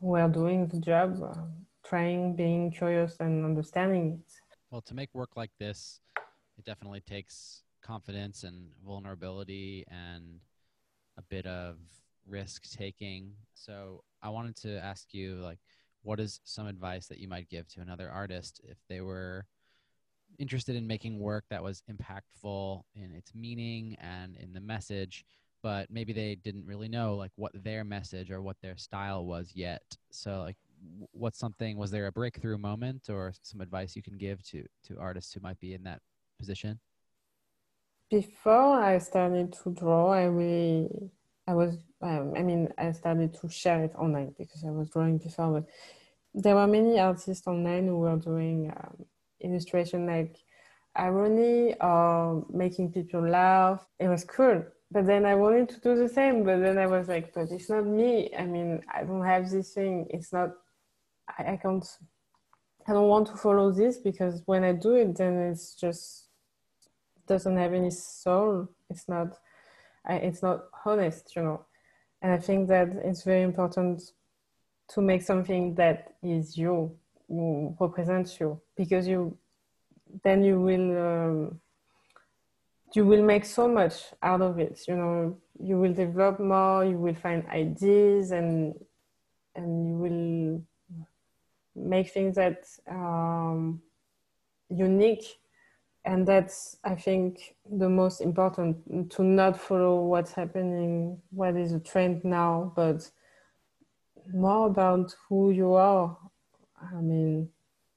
were 0.00 0.28
doing 0.28 0.66
the 0.68 0.80
job 0.80 1.22
uh, 1.22 1.44
trying 1.86 2.34
being 2.34 2.70
curious 2.70 3.16
and 3.20 3.44
understanding 3.44 4.06
it 4.18 4.43
well 4.74 4.82
to 4.82 4.94
make 4.94 5.14
work 5.14 5.36
like 5.36 5.52
this 5.60 6.00
it 6.58 6.64
definitely 6.64 7.00
takes 7.00 7.62
confidence 7.80 8.42
and 8.42 8.70
vulnerability 8.84 9.84
and 9.88 10.40
a 11.16 11.22
bit 11.22 11.46
of 11.46 11.76
risk 12.26 12.68
taking. 12.76 13.34
So 13.54 14.02
i 14.20 14.28
wanted 14.28 14.56
to 14.56 14.84
ask 14.84 15.14
you 15.14 15.36
like 15.36 15.60
what 16.02 16.18
is 16.18 16.40
some 16.42 16.66
advice 16.66 17.06
that 17.06 17.18
you 17.18 17.28
might 17.28 17.48
give 17.48 17.68
to 17.68 17.82
another 17.82 18.10
artist 18.10 18.60
if 18.64 18.78
they 18.88 19.00
were 19.00 19.46
interested 20.40 20.74
in 20.74 20.88
making 20.88 21.20
work 21.20 21.44
that 21.50 21.62
was 21.62 21.84
impactful 21.88 22.82
in 22.96 23.12
its 23.12 23.32
meaning 23.32 23.96
and 24.00 24.34
in 24.34 24.52
the 24.52 24.60
message 24.60 25.24
but 25.62 25.88
maybe 25.88 26.12
they 26.12 26.34
didn't 26.34 26.66
really 26.66 26.88
know 26.88 27.14
like 27.14 27.30
what 27.36 27.52
their 27.54 27.84
message 27.84 28.28
or 28.28 28.42
what 28.42 28.56
their 28.60 28.76
style 28.76 29.24
was 29.24 29.52
yet? 29.54 29.96
So 30.10 30.40
like 30.40 30.56
what's 31.12 31.38
something 31.38 31.76
was 31.76 31.90
there 31.90 32.06
a 32.06 32.12
breakthrough 32.12 32.58
moment 32.58 33.08
or 33.08 33.32
some 33.42 33.60
advice 33.60 33.96
you 33.96 34.02
can 34.02 34.16
give 34.16 34.42
to 34.42 34.64
to 34.86 34.98
artists 34.98 35.32
who 35.32 35.40
might 35.40 35.58
be 35.60 35.74
in 35.74 35.82
that 35.84 36.00
position? 36.38 36.78
Before 38.10 38.80
i 38.80 38.98
started 38.98 39.52
to 39.62 39.70
draw 39.70 40.12
i 40.12 40.24
really 40.24 41.10
i 41.46 41.54
was 41.54 41.78
um, 42.02 42.34
i 42.36 42.42
mean 42.42 42.68
i 42.78 42.92
started 42.92 43.34
to 43.40 43.48
share 43.48 43.82
it 43.82 43.94
online 43.96 44.34
because 44.38 44.64
i 44.64 44.70
was 44.70 44.88
drawing 44.90 45.18
before 45.18 45.60
but 45.60 45.64
there 46.34 46.54
were 46.54 46.66
many 46.66 46.98
artists 46.98 47.46
online 47.46 47.86
who 47.86 47.98
were 47.98 48.16
doing 48.16 48.72
um, 48.76 49.04
illustration 49.40 50.06
like 50.06 50.36
irony 50.96 51.74
or 51.80 52.46
making 52.52 52.92
people 52.92 53.20
laugh. 53.20 53.86
It 53.98 54.08
was 54.08 54.24
cool 54.24 54.64
but 54.90 55.06
then 55.06 55.24
I 55.26 55.34
wanted 55.34 55.68
to 55.70 55.80
do 55.80 55.96
the 55.96 56.08
same 56.08 56.44
but 56.44 56.60
then 56.60 56.78
I 56.78 56.86
was 56.86 57.08
like 57.08 57.32
but 57.34 57.50
it's 57.50 57.70
not 57.70 57.86
me. 57.86 58.30
I 58.38 58.46
mean 58.46 58.82
I 58.92 59.04
don't 59.04 59.24
have 59.24 59.50
this 59.50 59.72
thing. 59.72 60.06
It's 60.10 60.32
not 60.32 60.50
I, 61.28 61.52
I 61.52 61.56
can't 61.56 61.86
I 62.86 62.92
don't 62.92 63.08
want 63.08 63.26
to 63.28 63.36
follow 63.36 63.72
this 63.72 63.98
because 63.98 64.42
when 64.46 64.62
I 64.62 64.72
do 64.72 64.94
it 64.94 65.16
then 65.16 65.38
it's 65.38 65.74
just 65.74 66.28
doesn't 67.26 67.56
have 67.56 67.72
any 67.72 67.90
soul. 67.90 68.68
It's 68.90 69.08
not 69.08 69.38
I, 70.06 70.16
it's 70.16 70.42
not 70.42 70.64
honest 70.84 71.34
you 71.34 71.42
know. 71.42 71.66
And 72.22 72.32
I 72.32 72.38
think 72.38 72.68
that 72.68 72.88
it's 73.04 73.22
very 73.22 73.42
important 73.42 74.02
to 74.88 75.00
make 75.00 75.22
something 75.22 75.74
that 75.76 76.14
is 76.22 76.56
you 76.56 76.96
who 77.28 77.76
represents 77.80 78.38
you 78.38 78.60
because 78.76 79.08
you 79.08 79.36
then 80.22 80.44
you 80.44 80.60
will 80.60 80.98
um, 80.98 81.60
you 82.94 83.04
will 83.04 83.22
make 83.22 83.44
so 83.44 83.66
much 83.66 84.12
out 84.22 84.42
of 84.42 84.58
it 84.58 84.80
you 84.86 84.96
know. 84.96 85.38
You 85.58 85.78
will 85.78 85.94
develop 85.94 86.40
more 86.40 86.84
you 86.84 86.98
will 86.98 87.14
find 87.14 87.46
ideas 87.46 88.32
and 88.32 88.74
and 89.54 89.88
you 89.88 89.94
will 89.94 90.62
make 91.74 92.10
things 92.10 92.36
that 92.36 92.66
um 92.88 93.80
unique 94.70 95.24
and 96.04 96.26
that's 96.26 96.76
i 96.84 96.94
think 96.94 97.56
the 97.78 97.88
most 97.88 98.20
important 98.20 99.10
to 99.10 99.22
not 99.22 99.58
follow 99.58 100.04
what's 100.04 100.32
happening 100.32 101.20
what 101.30 101.56
is 101.56 101.72
a 101.72 101.80
trend 101.80 102.22
now 102.24 102.72
but 102.76 103.10
more 104.32 104.66
about 104.66 105.14
who 105.28 105.50
you 105.50 105.74
are. 105.74 106.16
I 106.92 107.00
mean 107.00 107.48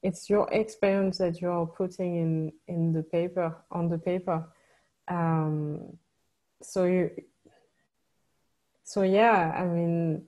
it's 0.04 0.30
your 0.30 0.48
experience 0.52 1.18
that 1.18 1.42
you're 1.42 1.66
putting 1.66 2.18
in 2.18 2.52
in 2.68 2.94
the 2.94 3.04
paper 3.04 3.56
on 3.72 3.90
the 3.90 3.98
paper. 3.98 4.46
Um 5.08 5.98
so 6.62 6.86
you 6.86 7.12
so 8.84 9.04
yeah 9.04 9.54
i 9.56 9.66
mean 9.66 10.24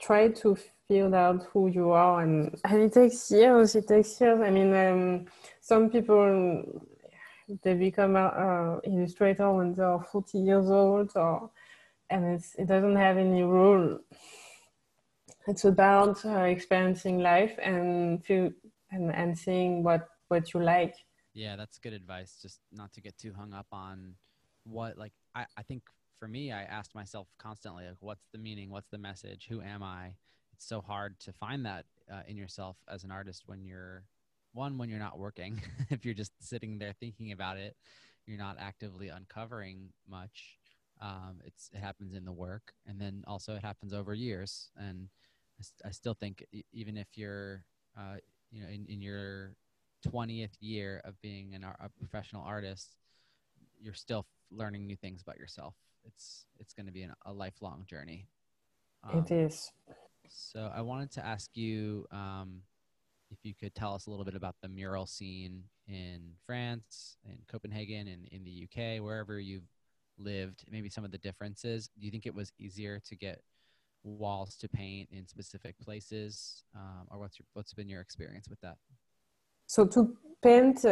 try 0.00 0.28
to 0.28 0.56
figured 0.90 1.14
out 1.14 1.44
who 1.52 1.68
you 1.68 1.92
are 1.92 2.22
and 2.22 2.58
and 2.64 2.82
it 2.82 2.92
takes 2.92 3.30
years 3.30 3.76
it 3.76 3.86
takes 3.86 4.20
years. 4.20 4.40
I 4.40 4.50
mean 4.50 4.74
um 4.74 5.26
some 5.60 5.88
people 5.88 6.64
they 7.62 7.74
become 7.74 8.16
a, 8.16 8.26
a 8.46 8.80
illustrator 8.90 9.52
when 9.52 9.72
they 9.72 9.84
are 9.84 10.02
40 10.02 10.38
years 10.38 10.68
old 10.68 11.12
or 11.14 11.48
and 12.10 12.24
it's 12.34 12.56
it 12.56 12.66
doesn't 12.66 12.96
have 12.96 13.18
any 13.18 13.44
rule. 13.44 14.00
It's 15.46 15.64
about 15.64 16.24
uh, 16.24 16.50
experiencing 16.56 17.20
life 17.20 17.56
and 17.62 18.24
feel 18.24 18.50
and 18.90 19.14
and 19.14 19.38
seeing 19.38 19.84
what 19.84 20.08
what 20.26 20.52
you 20.52 20.60
like. 20.60 20.96
Yeah 21.34 21.54
that's 21.54 21.78
good 21.78 21.92
advice 21.92 22.40
just 22.42 22.58
not 22.72 22.92
to 22.94 23.00
get 23.00 23.16
too 23.16 23.32
hung 23.32 23.52
up 23.52 23.68
on 23.70 24.14
what 24.64 24.98
like 24.98 25.12
i 25.36 25.46
i 25.56 25.62
think 25.62 25.82
for 26.18 26.28
me 26.28 26.52
i 26.52 26.62
asked 26.64 26.94
myself 26.94 27.28
constantly 27.38 27.86
like 27.86 27.96
what's 28.00 28.26
the 28.32 28.38
meaning 28.38 28.70
what's 28.70 28.90
the 28.90 28.98
message 28.98 29.46
who 29.48 29.62
am 29.62 29.84
i? 29.84 30.14
it's 30.60 30.68
so 30.68 30.80
hard 30.80 31.18
to 31.20 31.32
find 31.32 31.64
that 31.64 31.86
uh, 32.12 32.20
in 32.28 32.36
yourself 32.36 32.76
as 32.86 33.02
an 33.02 33.10
artist 33.10 33.44
when 33.46 33.64
you're 33.64 34.04
one 34.52 34.76
when 34.76 34.90
you're 34.90 34.98
not 34.98 35.18
working 35.18 35.60
if 35.90 36.04
you're 36.04 36.14
just 36.14 36.32
sitting 36.40 36.78
there 36.78 36.92
thinking 37.00 37.32
about 37.32 37.56
it 37.56 37.76
you're 38.26 38.38
not 38.38 38.56
actively 38.60 39.08
uncovering 39.08 39.88
much 40.08 40.58
um 41.00 41.38
it's 41.46 41.70
it 41.72 41.80
happens 41.80 42.14
in 42.14 42.26
the 42.26 42.32
work 42.32 42.74
and 42.86 43.00
then 43.00 43.24
also 43.26 43.54
it 43.54 43.62
happens 43.62 43.94
over 43.94 44.12
years 44.12 44.70
and 44.76 45.08
i, 45.58 45.62
st 45.62 45.80
I 45.86 45.90
still 45.92 46.14
think 46.14 46.44
even 46.72 46.98
if 46.98 47.08
you're 47.14 47.64
uh 47.96 48.16
you 48.50 48.62
know 48.62 48.68
in 48.68 48.84
in 48.86 49.00
your 49.00 49.54
20th 50.06 50.56
year 50.60 51.00
of 51.04 51.18
being 51.22 51.54
an 51.54 51.64
a 51.64 51.88
professional 51.98 52.42
artist 52.42 52.96
you're 53.80 53.94
still 53.94 54.26
learning 54.50 54.86
new 54.86 54.96
things 54.96 55.22
about 55.22 55.38
yourself. 55.38 55.74
It's 56.04 56.44
it's 56.58 56.74
going 56.74 56.86
to 56.86 56.92
be 56.92 57.02
an, 57.02 57.12
a 57.24 57.32
lifelong 57.32 57.84
journey. 57.88 58.26
Um, 59.04 59.24
it 59.24 59.30
is. 59.30 59.72
So 60.30 60.70
I 60.74 60.80
wanted 60.80 61.10
to 61.12 61.26
ask 61.26 61.50
you 61.56 62.06
um 62.10 62.62
if 63.30 63.38
you 63.44 63.54
could 63.54 63.74
tell 63.74 63.94
us 63.94 64.06
a 64.06 64.10
little 64.10 64.24
bit 64.24 64.34
about 64.34 64.56
the 64.60 64.68
mural 64.68 65.06
scene 65.06 65.62
in 65.86 66.32
France 66.44 67.16
in 67.24 67.38
Copenhagen 67.50 68.08
and 68.08 68.26
in 68.32 68.42
the 68.44 68.66
UK 68.66 69.00
wherever 69.02 69.38
you've 69.38 69.68
lived 70.18 70.64
maybe 70.70 70.88
some 70.88 71.04
of 71.04 71.10
the 71.10 71.18
differences. 71.18 71.90
Do 71.98 72.04
you 72.04 72.10
think 72.10 72.26
it 72.26 72.34
was 72.34 72.52
easier 72.58 73.00
to 73.08 73.16
get 73.16 73.42
walls 74.02 74.56
to 74.56 74.68
paint 74.68 75.08
in 75.12 75.26
specific 75.26 75.78
places? 75.78 76.64
Um 76.74 77.06
or 77.10 77.18
what's 77.18 77.38
your 77.38 77.46
what's 77.54 77.74
been 77.74 77.88
your 77.88 78.00
experience 78.00 78.48
with 78.48 78.60
that? 78.60 78.76
So 79.66 79.86
to 79.86 80.16
paint 80.42 80.84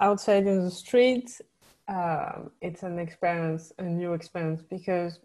outside 0.00 0.46
in 0.46 0.64
the 0.64 0.70
street 0.70 1.40
um 1.88 1.96
uh, 1.96 2.32
it's 2.60 2.82
an 2.82 2.98
experience 2.98 3.72
a 3.78 3.82
new 3.84 4.12
experience 4.12 4.62
because 4.62 5.20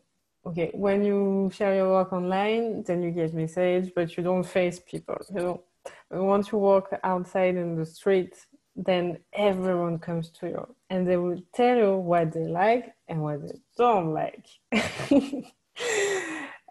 okay, 0.45 0.71
when 0.73 1.03
you 1.03 1.49
share 1.53 1.75
your 1.75 1.89
work 1.89 2.13
online, 2.13 2.83
then 2.83 3.01
you 3.01 3.11
get 3.11 3.33
message, 3.33 3.91
but 3.95 4.15
you 4.17 4.23
don't 4.23 4.43
face 4.43 4.79
people. 4.79 5.17
You 5.33 5.41
know, 5.41 5.63
once 6.09 6.51
you 6.51 6.57
walk 6.57 6.89
outside 7.03 7.55
in 7.55 7.75
the 7.75 7.85
street, 7.85 8.35
then 8.75 9.19
everyone 9.33 9.99
comes 9.99 10.29
to 10.29 10.47
you 10.47 10.75
and 10.89 11.07
they 11.07 11.17
will 11.17 11.41
tell 11.53 11.75
you 11.75 11.97
what 11.97 12.31
they 12.31 12.47
like 12.47 12.93
and 13.07 13.21
what 13.21 13.41
they 13.41 13.59
don't 13.77 14.13
like. 14.13 14.45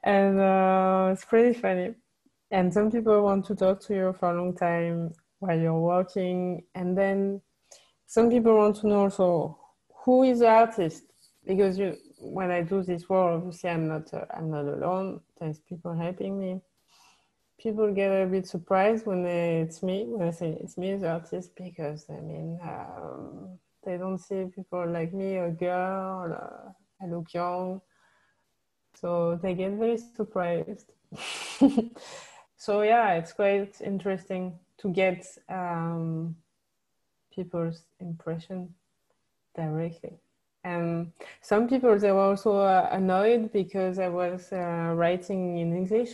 and 0.02 0.40
uh, 0.40 1.10
it's 1.12 1.24
pretty 1.24 1.58
funny. 1.58 1.94
And 2.50 2.72
some 2.72 2.90
people 2.90 3.22
want 3.22 3.44
to 3.46 3.54
talk 3.54 3.80
to 3.82 3.94
you 3.94 4.16
for 4.18 4.30
a 4.30 4.36
long 4.36 4.56
time 4.56 5.12
while 5.38 5.58
you're 5.58 5.78
working. 5.78 6.64
And 6.74 6.96
then 6.96 7.40
some 8.06 8.30
people 8.30 8.56
want 8.56 8.76
to 8.76 8.88
know 8.88 9.02
also 9.02 9.58
who 10.04 10.24
is 10.24 10.40
the 10.40 10.48
artist 10.48 11.04
because 11.46 11.78
you 11.78 11.96
when 12.20 12.50
I 12.50 12.62
do 12.62 12.82
this 12.82 13.08
work, 13.08 13.34
obviously 13.34 13.70
I'm 13.70 13.88
not 13.88 14.12
uh, 14.12 14.24
I'm 14.34 14.50
not 14.50 14.66
alone. 14.66 15.20
There's 15.38 15.58
people 15.58 15.94
helping 15.94 16.38
me. 16.38 16.60
People 17.58 17.92
get 17.92 18.10
a 18.10 18.26
bit 18.26 18.46
surprised 18.46 19.06
when 19.06 19.22
they, 19.22 19.60
it's 19.60 19.82
me, 19.82 20.04
when 20.06 20.26
I 20.26 20.30
say 20.30 20.56
it's 20.60 20.78
me, 20.78 20.92
as 20.92 21.02
artist, 21.02 21.54
because 21.56 22.06
I 22.08 22.20
mean, 22.20 22.58
um, 22.62 23.58
they 23.84 23.98
don't 23.98 24.18
see 24.18 24.46
people 24.54 24.88
like 24.88 25.12
me, 25.12 25.36
a 25.36 25.50
girl, 25.50 26.32
uh, 26.32 26.72
I 27.02 27.06
look 27.06 27.34
young. 27.34 27.82
So 28.94 29.38
they 29.42 29.54
get 29.54 29.72
very 29.72 29.98
surprised. 29.98 30.90
so 32.56 32.82
yeah, 32.82 33.12
it's 33.14 33.32
quite 33.32 33.80
interesting 33.80 34.58
to 34.78 34.88
get 34.88 35.26
um, 35.48 36.36
people's 37.34 37.82
impression 38.00 38.74
directly. 39.54 40.18
Um, 40.64 41.12
some 41.40 41.68
people, 41.68 41.98
they 41.98 42.12
were 42.12 42.20
also 42.20 42.64
annoyed 42.90 43.52
because 43.52 43.98
I 43.98 44.08
was 44.08 44.52
uh, 44.52 44.92
writing 44.94 45.58
in 45.58 45.74
English. 45.74 46.10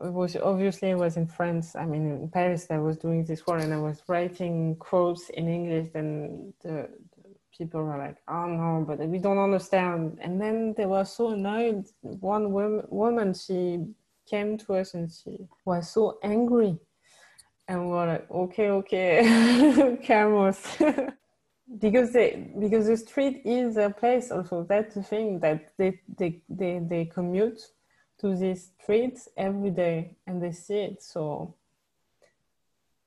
It 0.00 0.12
was 0.12 0.36
obviously 0.36 0.90
I 0.90 0.94
was 0.94 1.16
in 1.16 1.26
France. 1.26 1.74
I 1.74 1.84
mean, 1.84 2.06
in 2.10 2.28
Paris, 2.28 2.66
I 2.70 2.78
was 2.78 2.98
doing 2.98 3.24
this 3.24 3.46
work 3.46 3.62
and 3.62 3.72
I 3.74 3.78
was 3.78 4.02
writing 4.06 4.76
quotes 4.76 5.28
in 5.30 5.48
English. 5.48 5.90
And 5.94 6.52
the, 6.62 6.88
the 7.16 7.30
people 7.56 7.82
were 7.82 7.98
like, 7.98 8.18
"Oh 8.28 8.46
no, 8.46 8.84
but 8.86 9.00
we 9.08 9.18
don't 9.18 9.38
understand." 9.38 10.18
And 10.20 10.40
then 10.40 10.74
they 10.76 10.86
were 10.86 11.04
so 11.04 11.30
annoyed. 11.30 11.86
One 12.02 12.52
wo 12.52 12.84
woman, 12.90 13.34
she 13.34 13.86
came 14.30 14.56
to 14.58 14.74
us 14.74 14.94
and 14.94 15.10
she 15.10 15.48
was 15.64 15.90
so 15.90 16.18
angry. 16.22 16.78
And 17.66 17.86
we 17.86 17.92
were 17.92 18.06
like, 18.06 18.30
"Okay, 18.30 18.70
okay, 18.70 19.98
cameras." 20.02 20.64
because 21.76 22.12
they 22.12 22.50
because 22.58 22.86
the 22.86 22.96
street 22.96 23.42
is 23.44 23.76
a 23.76 23.90
place 23.90 24.30
also 24.30 24.64
that's 24.68 24.94
the 24.94 25.02
thing 25.02 25.38
that 25.40 25.70
they 25.76 26.00
they 26.18 26.40
they 26.48 26.80
they 26.82 27.04
commute 27.04 27.60
to 28.18 28.34
these 28.34 28.72
streets 28.80 29.28
every 29.36 29.70
day 29.70 30.16
and 30.26 30.42
they 30.42 30.50
see 30.50 30.78
it 30.78 31.02
so 31.02 31.54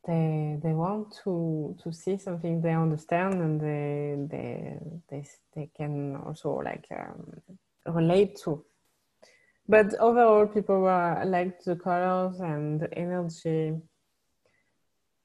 they 0.06 0.60
they 0.64 0.74
want 0.74 1.16
to 1.24 1.76
to 1.84 1.92
see 1.92 2.18
something 2.18 2.62
they 2.62 2.74
understand 2.74 3.36
and 3.36 3.62
they 3.62 4.16
they 4.30 4.78
they 5.10 5.26
they 5.56 5.70
can 5.76 6.16
also 6.16 6.56
like 6.56 6.88
um, 6.92 7.94
relate 7.94 8.36
to. 8.44 8.64
But 9.68 9.94
overall 10.00 10.48
people 10.48 10.82
were 10.82 11.24
like 11.26 11.64
the 11.64 11.76
colors 11.76 12.40
and 12.40 12.80
the 12.80 12.92
energy 12.98 13.74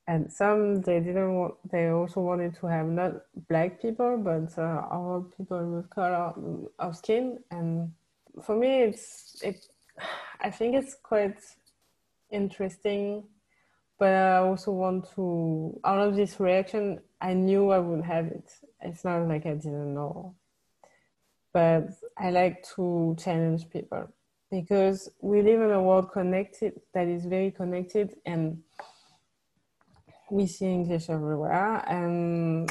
and 0.09 0.33
some 0.33 0.83
they 0.83 1.01
didn't 1.01 1.35
want, 1.35 1.55
they 1.71 1.89
also 1.89 2.21
wanted 2.21 2.55
to 2.61 2.67
have 2.67 2.87
not 2.87 3.13
black 3.49 3.83
people 3.83 4.17
but 4.19 4.57
uh, 4.59 4.83
all 4.91 5.27
people 5.37 5.67
with 5.73 5.91
color 5.91 6.33
of 6.79 6.97
skin. 6.97 7.39
And 7.51 7.93
for 8.43 8.57
me 8.57 8.83
it's 8.83 9.41
it 9.43 9.67
I 10.41 10.51
think 10.51 10.77
it's 10.77 10.97
quite 11.03 11.39
interesting 12.31 13.25
but 13.99 14.13
I 14.13 14.37
also 14.37 14.73
want 14.73 15.11
to 15.15 15.81
out 15.85 16.01
of 16.01 16.15
this 16.15 16.39
reaction 16.39 17.01
I 17.21 17.33
knew 17.33 17.71
I 17.71 17.79
would 17.79 18.05
have 18.05 18.27
it. 18.27 18.53
It's 18.83 19.05
not 19.05 19.27
like 19.27 19.47
I 19.47 19.55
didn't 19.55 19.95
know. 19.95 20.35
But 21.53 21.89
I 22.19 22.31
like 22.31 22.65
to 22.77 23.17
challenge 23.19 23.71
people 23.71 24.09
because 24.51 25.09
we 25.21 25.41
live 25.41 25.63
in 25.63 25.71
a 25.71 25.83
world 25.83 26.13
connected 26.13 26.81
that 26.93 27.09
is 27.09 27.25
very 27.25 27.51
connected 27.51 28.17
and 28.27 28.63
we 30.31 30.47
see 30.47 30.67
English 30.67 31.09
everywhere 31.11 31.85
and 31.89 32.71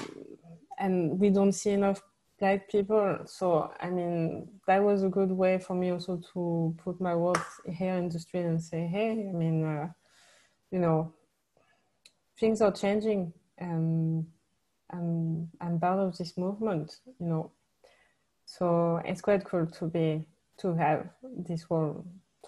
and 0.77 1.19
we 1.19 1.29
don't 1.29 1.53
see 1.53 1.71
enough 1.71 2.01
black 2.39 2.69
people 2.69 3.19
so 3.25 3.71
I 3.79 3.89
mean 3.89 4.49
that 4.67 4.83
was 4.83 5.03
a 5.03 5.09
good 5.09 5.31
way 5.31 5.57
for 5.59 5.73
me 5.73 5.91
also 5.91 6.21
to 6.33 6.75
put 6.83 6.99
my 6.99 7.15
words 7.15 7.39
here 7.65 7.95
in 7.95 8.09
the 8.09 8.19
street 8.19 8.43
and 8.43 8.61
say 8.61 8.87
hey 8.87 9.11
I 9.29 9.31
mean 9.31 9.63
uh, 9.63 9.87
you 10.71 10.79
know 10.79 11.13
things 12.39 12.61
are 12.61 12.71
changing 12.71 13.33
and 13.57 14.25
I'm 14.91 15.49
I'm 15.61 15.79
part 15.79 15.99
of 15.99 16.17
this 16.17 16.37
movement 16.37 16.99
you 17.19 17.27
know. 17.27 17.51
So 18.45 19.01
it's 19.03 19.21
quite 19.21 19.43
cool 19.43 19.65
to 19.65 19.85
be 19.87 20.27
to 20.59 20.75
have 20.75 21.09
this 21.23 21.63
whole 21.63 22.05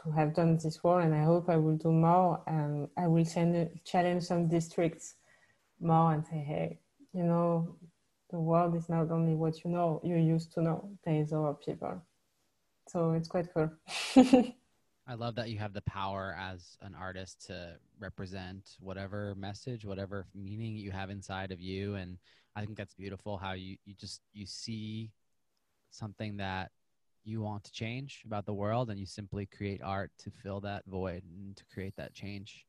to 0.07 0.13
have 0.13 0.33
done 0.33 0.57
this 0.57 0.83
work 0.83 1.03
and 1.03 1.13
I 1.13 1.23
hope 1.23 1.49
I 1.49 1.57
will 1.57 1.75
do 1.75 1.91
more 1.91 2.41
and 2.47 2.87
I 2.97 3.07
will 3.07 3.25
challenge 3.25 4.23
some 4.23 4.47
districts 4.47 5.15
more 5.79 6.13
and 6.13 6.25
say, 6.25 6.37
hey, 6.37 6.79
you 7.13 7.23
know, 7.23 7.75
the 8.29 8.39
world 8.39 8.75
is 8.75 8.89
not 8.89 9.11
only 9.11 9.35
what 9.35 9.63
you 9.63 9.71
know, 9.71 10.01
you 10.03 10.15
used 10.15 10.53
to 10.53 10.61
know, 10.61 10.89
there 11.03 11.21
is 11.21 11.33
other 11.33 11.53
people. 11.53 12.01
So 12.87 13.11
it's 13.11 13.27
quite 13.27 13.47
cool. 13.53 13.71
I 15.09 15.13
love 15.13 15.35
that 15.35 15.49
you 15.49 15.57
have 15.59 15.73
the 15.73 15.81
power 15.81 16.35
as 16.37 16.77
an 16.81 16.93
artist 16.93 17.45
to 17.47 17.75
represent 17.99 18.75
whatever 18.79 19.35
message, 19.35 19.85
whatever 19.85 20.25
meaning 20.35 20.75
you 20.75 20.91
have 20.91 21.09
inside 21.09 21.51
of 21.51 21.61
you 21.61 21.95
and 21.95 22.17
I 22.55 22.65
think 22.65 22.77
that's 22.77 22.95
beautiful 22.95 23.37
how 23.37 23.53
you 23.53 23.77
you 23.85 23.93
just 23.93 24.21
you 24.33 24.47
see 24.47 25.11
something 25.91 26.37
that 26.37 26.71
you 27.27 27.41
want 27.41 27.63
to 27.65 27.71
change 27.71 28.21
about 28.25 28.45
the 28.45 28.53
world 28.53 28.89
and 28.89 28.97
you 28.97 29.05
simply 29.05 29.45
create 29.45 29.81
art 29.83 30.11
to 30.17 30.31
fill 30.31 30.61
that 30.61 30.83
void 30.87 31.23
and 31.25 31.57
to 31.57 31.65
create 31.73 31.93
that 31.97 32.13
change. 32.13 32.65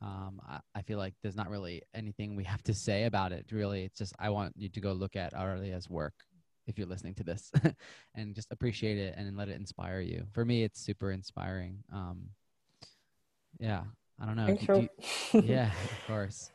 Um 0.00 0.40
i 0.48 0.58
i 0.74 0.82
feel 0.82 0.98
like 0.98 1.14
there's 1.22 1.36
not 1.36 1.50
really 1.50 1.82
anything 1.94 2.36
we 2.36 2.44
have 2.44 2.62
to 2.64 2.74
say 2.74 3.04
about 3.04 3.32
it 3.32 3.46
really. 3.50 3.84
It's 3.84 3.98
just 3.98 4.14
i 4.18 4.30
want 4.30 4.52
you 4.56 4.68
to 4.68 4.80
go 4.80 4.92
look 4.92 5.16
at 5.16 5.34
Aurelia's 5.34 5.90
work 5.90 6.14
if 6.68 6.78
you're 6.78 6.86
listening 6.86 7.14
to 7.14 7.24
this 7.24 7.50
and 8.14 8.36
just 8.36 8.48
appreciate 8.52 8.98
it 8.98 9.14
and 9.16 9.36
let 9.36 9.48
it 9.48 9.56
inspire 9.56 10.00
you. 10.00 10.24
For 10.32 10.44
me 10.44 10.62
it's 10.62 10.80
super 10.80 11.10
inspiring. 11.10 11.82
Um 11.92 12.30
yeah 13.58 13.82
i 14.20 14.26
don't 14.26 14.36
know. 14.36 14.54
Do, 14.54 14.64
sure. 14.64 14.88
do, 15.32 15.40
yeah 15.40 15.70
of 15.84 16.06
course. 16.06 16.52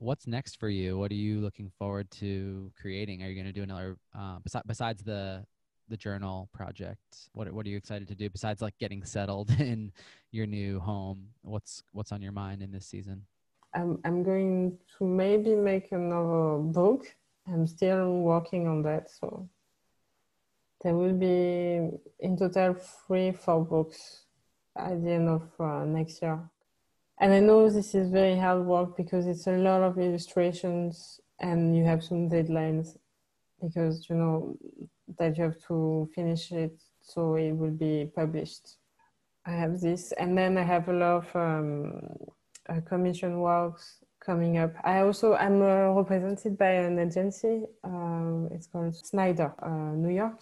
What's 0.00 0.28
next 0.28 0.60
for 0.60 0.68
you? 0.68 0.96
What 0.96 1.10
are 1.10 1.22
you 1.26 1.40
looking 1.40 1.72
forward 1.76 2.08
to 2.22 2.70
creating? 2.80 3.24
Are 3.24 3.28
you 3.28 3.34
going 3.34 3.52
to 3.52 3.58
do 3.60 3.64
another 3.64 3.96
uh 4.16 4.38
besides 4.44 4.64
besides 4.66 5.02
the 5.02 5.44
the 5.88 5.96
journal 5.96 6.48
project? 6.52 7.30
What 7.32 7.52
what 7.52 7.66
are 7.66 7.68
you 7.68 7.76
excited 7.76 8.08
to 8.08 8.14
do 8.14 8.30
besides 8.30 8.62
like 8.62 8.78
getting 8.78 9.04
settled 9.04 9.50
in 9.58 9.92
your 10.30 10.46
new 10.46 10.80
home? 10.80 11.28
What's 11.42 11.82
what's 11.92 12.12
on 12.12 12.22
your 12.22 12.32
mind 12.32 12.62
in 12.62 12.70
this 12.70 12.86
season? 12.86 13.24
I'm 13.74 13.98
I'm 14.04 14.22
going 14.22 14.78
to 14.98 15.04
maybe 15.04 15.54
make 15.54 15.92
another 15.92 16.58
book. 16.58 17.06
I'm 17.46 17.66
still 17.66 18.20
working 18.20 18.66
on 18.66 18.82
that, 18.82 19.10
so 19.10 19.48
there 20.82 20.94
will 20.94 21.14
be 21.14 21.90
in 22.20 22.36
total 22.36 22.74
three 22.74 23.32
four 23.32 23.64
books 23.64 24.24
at 24.76 25.02
the 25.02 25.10
end 25.10 25.28
of 25.28 25.42
uh, 25.58 25.84
next 25.84 26.22
year. 26.22 26.38
And 27.20 27.32
I 27.32 27.40
know 27.40 27.68
this 27.68 27.94
is 27.94 28.10
very 28.10 28.38
hard 28.38 28.64
work 28.64 28.96
because 28.96 29.26
it's 29.26 29.48
a 29.48 29.56
lot 29.56 29.82
of 29.82 29.98
illustrations 29.98 31.20
and 31.40 31.76
you 31.76 31.84
have 31.84 32.04
some 32.04 32.28
deadlines 32.28 32.96
because 33.60 34.08
you 34.08 34.14
know 34.14 34.56
that 35.18 35.36
you 35.36 35.44
have 35.44 35.58
to 35.68 36.08
finish 36.14 36.52
it 36.52 36.78
so 37.00 37.36
it 37.36 37.52
will 37.52 37.70
be 37.70 38.10
published. 38.14 38.76
I 39.46 39.52
have 39.52 39.80
this 39.80 40.12
and 40.12 40.36
then 40.36 40.58
I 40.58 40.62
have 40.62 40.88
a 40.88 40.92
lot 40.92 41.26
of 41.26 41.36
um, 41.36 42.00
uh, 42.68 42.80
commission 42.86 43.40
works 43.40 43.98
coming 44.20 44.58
up. 44.58 44.74
I 44.84 45.00
also 45.00 45.36
am 45.36 45.62
uh, 45.62 45.90
represented 45.92 46.58
by 46.58 46.70
an 46.70 46.98
agency. 46.98 47.62
Um, 47.82 48.48
it's 48.50 48.66
called 48.66 48.94
Snyder 48.94 49.54
uh, 49.62 49.94
New 49.94 50.14
York 50.14 50.40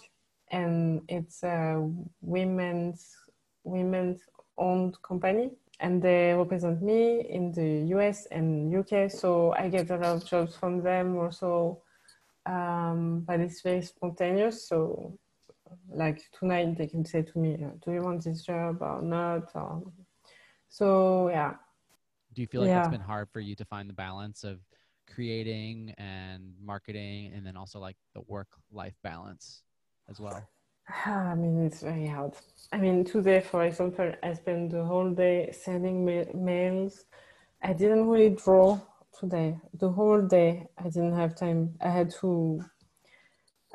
and 0.51 1.01
it's 1.07 1.43
a 1.43 1.89
women's 2.21 3.15
women's 3.63 4.21
owned 4.57 4.95
company 5.03 5.51
and 5.79 6.01
they 6.01 6.33
represent 6.33 6.81
me 6.81 7.25
in 7.29 7.51
the 7.51 7.95
US 7.95 8.25
and 8.27 8.73
UK 8.73 9.11
so 9.11 9.53
I 9.53 9.69
get 9.69 9.89
a 9.89 9.97
lot 9.97 10.15
of 10.15 10.25
jobs 10.25 10.55
from 10.55 10.81
them 10.81 11.17
also 11.17 11.81
um 12.47 13.23
but 13.27 13.39
it's 13.39 13.61
very 13.61 13.81
spontaneous 13.81 14.67
so 14.67 15.17
like 15.93 16.21
tonight 16.37 16.77
they 16.77 16.87
can 16.87 17.03
say 17.03 17.21
to 17.21 17.37
me 17.37 17.57
do 17.83 17.91
you 17.91 18.01
want 18.01 18.23
this 18.23 18.41
job 18.41 18.77
or 18.81 19.01
not 19.01 19.49
or 19.53 19.83
so 20.69 21.29
yeah 21.29 21.53
do 22.33 22.41
you 22.41 22.47
feel 22.47 22.61
like 22.61 22.69
yeah. 22.69 22.79
it's 22.79 22.89
been 22.89 23.01
hard 23.01 23.27
for 23.31 23.39
you 23.39 23.55
to 23.55 23.65
find 23.65 23.89
the 23.89 23.93
balance 23.93 24.43
of 24.43 24.59
creating 25.13 25.93
and 25.97 26.53
marketing 26.63 27.31
and 27.35 27.45
then 27.45 27.57
also 27.57 27.79
like 27.79 27.97
the 28.13 28.21
work 28.27 28.47
life 28.71 28.95
balance 29.03 29.63
as 30.09 30.19
well 30.19 30.47
I 31.05 31.35
mean, 31.35 31.65
it's 31.65 31.81
very 31.81 32.07
hard. 32.07 32.33
I 32.71 32.77
mean, 32.77 33.03
today, 33.03 33.41
for 33.41 33.65
example, 33.65 34.11
I 34.23 34.33
spent 34.33 34.71
the 34.71 34.83
whole 34.85 35.11
day 35.11 35.51
sending 35.51 36.05
ma 36.05 36.23
mails. 36.33 37.05
I 37.61 37.73
didn't 37.73 38.07
really 38.07 38.29
draw 38.29 38.79
today. 39.19 39.57
The 39.73 39.89
whole 39.89 40.21
day 40.21 40.67
I 40.77 40.83
didn't 40.83 41.15
have 41.15 41.35
time. 41.35 41.75
I 41.81 41.89
had 41.89 42.11
to 42.21 42.61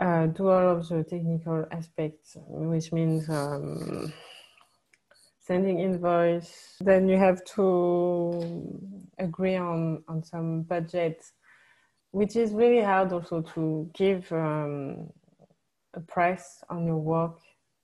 uh, 0.01 0.27
do 0.27 0.49
all 0.49 0.77
of 0.77 0.89
the 0.89 1.05
technical 1.05 1.67
aspects, 1.71 2.37
which 2.47 2.93
means 2.93 3.29
um, 3.29 4.13
sending 5.41 5.81
invoice. 5.81 6.77
Then 6.81 7.09
you 7.09 7.17
have 7.17 7.45
to 7.57 8.81
agree 9.19 9.57
on, 9.57 10.03
on 10.09 10.23
some 10.23 10.63
budget, 10.63 11.25
which 12.11 12.37
is 12.37 12.53
really 12.53 12.83
hard 12.83 13.13
also 13.13 13.43
to 13.55 13.91
give 13.95 14.31
um, 14.33 15.11
a 15.95 16.01
price 16.01 16.63
on 16.71 16.87
your 16.87 16.99
work 16.99 17.39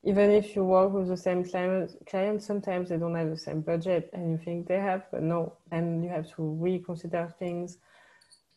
even 0.09 0.31
if 0.31 0.57
you 0.57 0.65
work 0.65 0.91
with 0.91 1.07
the 1.07 1.17
same 1.19 1.45
clients, 1.45 1.95
client 2.09 2.43
sometimes 2.43 2.89
they 2.89 2.97
don't 2.97 3.15
have 3.15 3.29
the 3.29 3.37
same 3.37 3.61
budget 3.61 4.09
and 4.15 4.31
you 4.31 4.39
think 4.43 4.67
they 4.67 4.79
have, 4.79 5.03
but 5.13 5.23
no. 5.23 5.53
And 5.71 6.03
you 6.03 6.09
have 6.09 6.35
to 6.37 6.43
reconsider 6.43 7.29
things. 7.39 7.77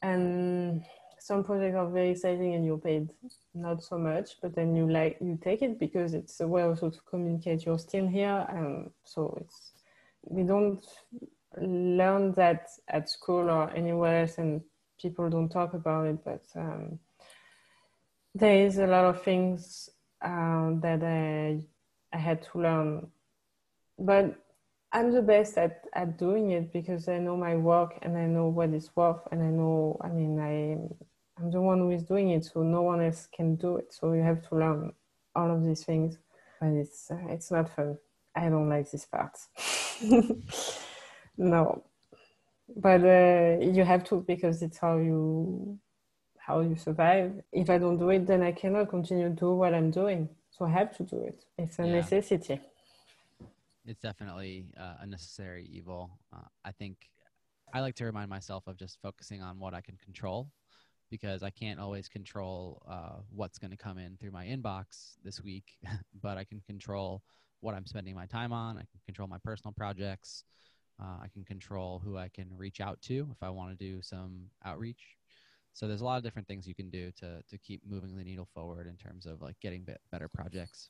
And 0.02 0.82
some 1.20 1.44
projects 1.44 1.76
are 1.76 1.90
very 1.90 2.12
exciting 2.12 2.56
and 2.56 2.66
you're 2.66 2.78
paid 2.78 3.10
not 3.54 3.84
so 3.84 3.98
much, 3.98 4.38
but 4.42 4.56
then 4.56 4.78
you 4.78 4.90
like 4.90 5.18
you 5.20 5.38
take 5.44 5.62
it 5.62 5.78
because 5.78 6.14
it's 6.14 6.40
a 6.40 6.48
way 6.48 6.64
also 6.64 6.90
to 6.90 7.00
communicate 7.10 7.66
you're 7.66 7.78
still 7.78 8.08
here. 8.08 8.46
And 8.48 8.90
so 9.04 9.38
it's 9.42 9.74
we 10.24 10.44
don't 10.44 10.86
learn 11.58 12.32
that 12.36 12.70
at 12.88 13.10
school 13.10 13.50
or 13.50 13.70
anywhere 13.72 14.22
else, 14.22 14.38
and 14.38 14.62
people 15.02 15.30
don't 15.30 15.50
talk 15.50 15.74
about 15.74 16.08
it. 16.08 16.24
But 16.24 16.46
um, 16.56 16.98
there 18.34 18.66
is 18.66 18.78
a 18.78 18.88
lot 18.88 19.04
of 19.04 19.22
things 19.22 19.90
um, 20.22 20.80
that 20.82 21.04
I, 21.04 21.62
I 22.16 22.20
had 22.20 22.44
to 22.52 22.60
learn. 22.60 23.08
But 23.98 24.36
I'm 24.92 25.12
the 25.12 25.22
best 25.22 25.58
at, 25.58 25.86
at 25.94 26.18
doing 26.18 26.52
it 26.52 26.74
because 26.74 27.08
I 27.08 27.18
know 27.18 27.38
my 27.38 27.56
work 27.56 27.98
and 28.02 28.18
I 28.18 28.26
know 28.26 28.48
what 28.48 28.70
it's 28.72 28.96
worth 28.96 29.22
and 29.32 29.42
I 29.42 29.48
know, 29.48 29.98
I 30.02 30.10
mean, 30.10 30.40
I, 30.40 31.42
I'm 31.42 31.52
the 31.52 31.62
one 31.62 31.80
who 31.80 31.92
is 31.92 32.04
doing 32.04 32.32
it, 32.32 32.46
so 32.46 32.62
no 32.62 32.82
one 32.82 33.02
else 33.02 33.28
can 33.34 33.56
do 33.56 33.78
it. 33.78 33.94
So 33.94 34.14
you 34.14 34.22
have 34.22 34.48
to 34.50 34.56
learn 34.56 34.92
all 35.36 35.50
of 35.50 35.64
these 35.64 35.84
things. 35.84 36.18
But 36.60 36.70
it's, 36.74 37.10
uh, 37.10 37.28
it's 37.30 37.52
not 37.52 37.74
fun. 37.74 37.98
I 38.36 38.50
don't 38.50 38.70
like 38.70 38.92
this 38.92 39.06
part. 39.06 39.38
no. 41.38 41.84
But 42.76 43.04
uh, 43.04 43.58
you 43.62 43.84
have 43.84 44.04
to 44.06 44.24
because 44.28 44.62
it's 44.62 44.78
how 44.78 44.98
you 44.98 45.80
how 46.52 46.60
you 46.60 46.76
survive. 46.76 47.32
If 47.52 47.70
I 47.70 47.78
don't 47.78 47.98
do 47.98 48.10
it, 48.10 48.28
then 48.28 48.42
I 48.44 48.52
cannot 48.52 48.90
continue 48.90 49.30
to 49.30 49.36
do 49.36 49.52
what 49.54 49.74
I'm 49.74 49.90
doing. 49.90 50.28
So 50.50 50.66
I 50.66 50.70
have 50.70 50.96
to 50.98 51.04
do 51.04 51.18
it. 51.22 51.46
It's 51.58 51.80
a 51.80 51.86
yeah. 51.86 51.94
necessity. 51.94 52.60
It's 53.86 54.02
definitely 54.02 54.66
uh, 54.78 54.96
a 55.02 55.06
necessary 55.06 55.68
evil. 55.72 56.20
Uh, 56.34 56.50
I 56.66 56.72
think 56.72 57.10
I 57.74 57.80
like 57.80 57.96
to 57.96 58.06
remind 58.06 58.30
myself 58.30 58.68
of 58.68 58.76
just 58.78 59.00
focusing 59.02 59.42
on 59.42 59.60
what 59.60 59.74
I 59.74 59.82
can 59.82 59.98
control 60.04 60.50
because 61.10 61.42
I 61.42 61.50
can't 61.50 61.80
always 61.80 62.08
control 62.08 62.82
uh 62.88 63.20
what's 63.36 63.58
going 63.58 63.72
to 63.72 63.78
come 63.78 63.98
in 63.98 64.16
through 64.18 64.32
my 64.32 64.46
inbox 64.46 65.16
this 65.26 65.42
week, 65.42 65.78
but 66.24 66.38
I 66.38 66.46
can 66.46 66.62
control 66.62 67.22
what 67.60 67.76
I'm 67.76 67.86
spending 67.86 68.16
my 68.16 68.26
time 68.26 68.54
on. 68.54 68.78
I 68.78 68.86
can 68.92 69.02
control 69.06 69.28
my 69.28 69.40
personal 69.44 69.74
projects. 69.74 70.44
Uh 71.02 71.18
I 71.26 71.28
can 71.34 71.44
control 71.44 72.02
who 72.04 72.18
I 72.18 72.30
can 72.30 72.48
reach 72.56 72.80
out 72.82 73.02
to 73.04 73.28
if 73.32 73.42
I 73.42 73.50
want 73.50 73.70
to 73.72 73.86
do 73.90 74.02
some 74.02 74.32
outreach 74.64 75.18
so 75.74 75.88
there's 75.88 76.02
a 76.02 76.06
lot 76.06 76.18
of 76.18 76.24
different 76.24 76.48
things 76.48 76.68
you 76.68 76.76
can 76.76 76.90
do 76.90 77.12
to 77.12 77.42
to 77.50 77.58
keep 77.58 77.82
moving 77.88 78.16
the 78.18 78.24
needle 78.24 78.48
forward 78.54 78.88
in 78.88 78.96
terms 78.98 79.26
of 79.26 79.42
like 79.42 79.60
getting 79.60 79.84
bit 79.84 80.02
better 80.12 80.28
projects. 80.28 80.90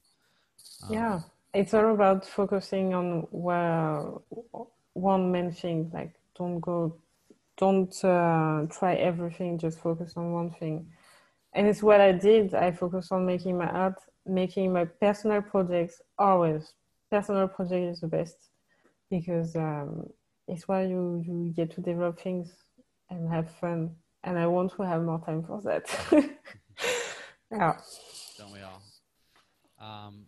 Um, 0.83 0.93
yeah 0.93 1.19
it's 1.53 1.73
all 1.73 1.93
about 1.93 2.25
focusing 2.25 2.93
on 2.93 3.27
well 3.31 4.23
one 4.93 5.31
main 5.31 5.51
thing 5.51 5.89
like 5.93 6.13
don't 6.37 6.59
go 6.59 6.95
don't 7.57 8.03
uh, 8.03 8.65
try 8.69 8.95
everything 8.95 9.57
just 9.57 9.79
focus 9.79 10.13
on 10.17 10.33
one 10.33 10.49
thing. 10.51 10.87
And 11.53 11.67
it's 11.67 11.83
what 11.83 12.01
i 12.01 12.11
did. 12.11 12.55
I 12.55 12.71
focused 12.71 13.11
on 13.11 13.25
making 13.25 13.57
my 13.57 13.67
art 13.67 13.99
making 14.25 14.73
my 14.73 14.85
personal 14.85 15.41
projects 15.41 16.01
always. 16.17 16.73
Personal 17.11 17.47
project 17.47 17.83
is 17.91 17.99
the 17.99 18.07
best 18.07 18.37
because 19.09 19.55
um 19.55 20.07
it's 20.47 20.67
where 20.67 20.85
you 20.87 21.23
you 21.25 21.53
get 21.55 21.71
to 21.75 21.81
develop 21.81 22.19
things 22.19 22.49
and 23.09 23.29
have 23.31 23.51
fun 23.59 23.95
and 24.23 24.37
I 24.37 24.47
want 24.47 24.75
to 24.75 24.83
have 24.83 25.03
more 25.03 25.21
time 25.25 25.43
for 25.43 25.61
that. 25.61 25.89
yeah. 27.51 27.77
Don't 28.37 28.51
we 28.51 28.59
all? 28.61 28.81
Um, 29.79 30.25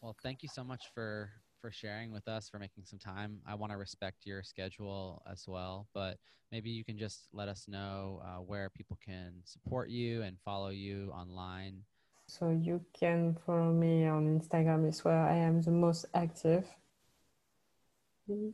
well, 0.00 0.16
thank 0.22 0.42
you 0.42 0.48
so 0.48 0.64
much 0.64 0.84
for 0.94 1.30
for 1.60 1.70
sharing 1.70 2.12
with 2.12 2.28
us 2.28 2.48
for 2.48 2.58
making 2.58 2.84
some 2.84 2.98
time. 2.98 3.40
I 3.46 3.54
want 3.54 3.72
to 3.72 3.78
respect 3.78 4.26
your 4.26 4.42
schedule 4.42 5.22
as 5.30 5.44
well, 5.48 5.88
but 5.94 6.18
maybe 6.52 6.68
you 6.70 6.84
can 6.84 6.98
just 6.98 7.28
let 7.32 7.48
us 7.48 7.66
know 7.68 8.20
uh 8.22 8.42
where 8.42 8.68
people 8.70 8.98
can 9.04 9.32
support 9.44 9.88
you 9.88 10.22
and 10.22 10.36
follow 10.44 10.68
you 10.68 11.10
online. 11.12 11.84
So 12.26 12.50
you 12.50 12.84
can 12.98 13.36
follow 13.46 13.72
me 13.72 14.06
on 14.06 14.40
Instagram 14.40 14.88
is 14.88 15.04
where 15.04 15.22
I 15.22 15.36
am 15.36 15.60
the 15.60 15.70
most 15.70 16.06
active. 16.14 16.64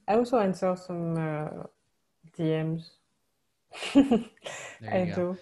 I 0.08 0.14
also 0.14 0.38
answer 0.38 0.74
some 0.74 1.16
uh, 1.16 1.64
DMs 2.36 2.90
There 4.80 4.98
you 4.98 5.12
I 5.12 5.16
go. 5.16 5.32
Do. 5.32 5.38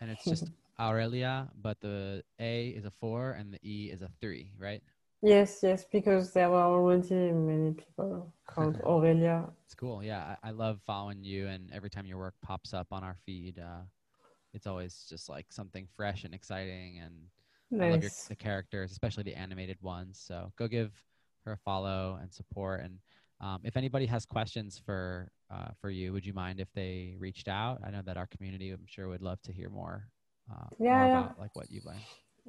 And 0.00 0.10
it's 0.10 0.24
just 0.24 0.44
Aurelia, 0.80 1.48
but 1.60 1.80
the 1.80 2.22
A 2.38 2.68
is 2.68 2.84
a 2.84 2.90
4 2.90 3.32
and 3.32 3.52
the 3.52 3.58
E 3.62 3.90
is 3.92 4.02
a 4.02 4.08
3, 4.20 4.52
right? 4.58 4.82
Yes, 5.22 5.60
yes, 5.62 5.84
because 5.84 6.32
there 6.32 6.48
were 6.48 6.62
already 6.62 7.32
many 7.32 7.72
people 7.72 8.32
called 8.46 8.80
Aurelia. 8.86 9.48
It's 9.66 9.74
cool. 9.74 10.02
Yeah, 10.02 10.36
I, 10.42 10.48
I 10.48 10.50
love 10.52 10.80
following 10.86 11.22
you 11.22 11.46
and 11.48 11.70
every 11.72 11.90
time 11.90 12.06
your 12.06 12.18
work 12.18 12.34
pops 12.42 12.72
up 12.72 12.88
on 12.90 13.04
our 13.04 13.16
feed, 13.26 13.58
uh 13.58 13.82
it's 14.52 14.66
always 14.66 15.06
just 15.08 15.28
like 15.28 15.46
something 15.52 15.86
fresh 15.96 16.24
and 16.24 16.34
exciting 16.34 16.98
and 16.98 17.14
nice. 17.70 17.86
I 17.86 17.90
love 17.92 18.02
your, 18.02 18.10
the 18.28 18.34
characters, 18.34 18.90
especially 18.90 19.22
the 19.22 19.34
animated 19.34 19.76
ones. 19.80 20.20
So 20.26 20.52
go 20.56 20.66
give 20.66 20.92
her 21.44 21.52
a 21.52 21.56
follow 21.58 22.18
and 22.20 22.32
support 22.32 22.80
and 22.80 22.98
um 23.40 23.60
if 23.64 23.76
anybody 23.76 24.06
has 24.06 24.24
questions 24.24 24.80
for 24.84 25.30
uh, 25.50 25.68
for 25.80 25.90
you, 25.90 26.12
would 26.12 26.24
you 26.24 26.32
mind 26.32 26.60
if 26.60 26.68
they 26.74 27.16
reached 27.18 27.48
out? 27.48 27.80
I 27.84 27.90
know 27.90 28.02
that 28.04 28.16
our 28.16 28.26
community, 28.26 28.70
I'm 28.70 28.86
sure, 28.86 29.08
would 29.08 29.22
love 29.22 29.40
to 29.42 29.52
hear 29.52 29.68
more, 29.68 30.08
uh, 30.50 30.66
yeah, 30.78 30.96
more 30.96 31.06
yeah. 31.06 31.18
about 31.18 31.38
like 31.38 31.54
what 31.56 31.70
you've 31.70 31.84
learned. 31.84 32.00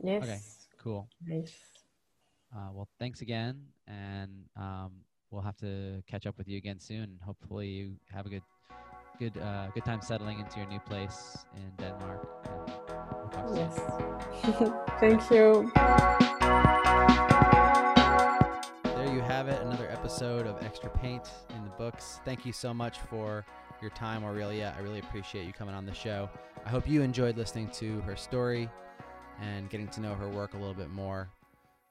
Yes. 0.04 0.24
Okay, 0.24 0.40
cool. 0.78 1.10
Yes. 1.28 1.52
Uh, 2.56 2.70
well, 2.74 2.88
thanks 3.00 3.22
again. 3.22 3.64
And 3.88 4.46
um, 4.56 4.92
we'll 5.32 5.42
have 5.42 5.58
to 5.58 6.04
catch 6.08 6.28
up 6.28 6.38
with 6.38 6.48
you 6.48 6.58
again 6.58 6.80
soon. 6.80 7.20
Hopefully 7.26 7.68
you 7.68 7.96
have 8.14 8.26
a 8.26 8.30
good 8.30 8.44
good 9.20 9.38
uh 9.38 9.68
good 9.74 9.86
time 9.86 10.02
settling 10.02 10.40
into 10.40 10.58
your 10.58 10.68
new 10.68 10.80
place 10.80 11.46
in 11.56 11.72
Denmark. 11.78 12.28
And 12.50 12.60
we'll 13.20 13.30
talk 13.30 13.50
yes. 13.56 13.76
Soon. 14.58 14.74
Thank 15.00 15.30
you 15.32 15.72
episode 20.12 20.46
of 20.46 20.62
Extra 20.62 20.90
Paint 20.90 21.30
in 21.56 21.64
the 21.64 21.70
Books. 21.70 22.20
Thank 22.26 22.46
you 22.46 22.52
so 22.52 22.74
much 22.74 23.00
for 23.00 23.46
your 23.82 23.92
time, 23.92 24.26
Aurelia. 24.26 24.76
I 24.78 24.82
really 24.82 25.00
appreciate 25.00 25.46
you 25.46 25.54
coming 25.54 25.74
on 25.74 25.86
the 25.86 25.94
show. 25.94 26.30
I 26.66 26.70
hope 26.70 26.86
you 26.86 27.02
enjoyed 27.02 27.38
listening 27.38 27.70
to 27.76 28.02
her 28.02 28.18
story 28.18 28.70
and 29.42 29.70
getting 29.70 29.88
to 29.88 30.02
know 30.02 30.14
her 30.14 30.28
work 30.28 30.54
a 30.54 30.58
little 30.58 30.74
bit 30.74 30.90
more. 30.90 31.30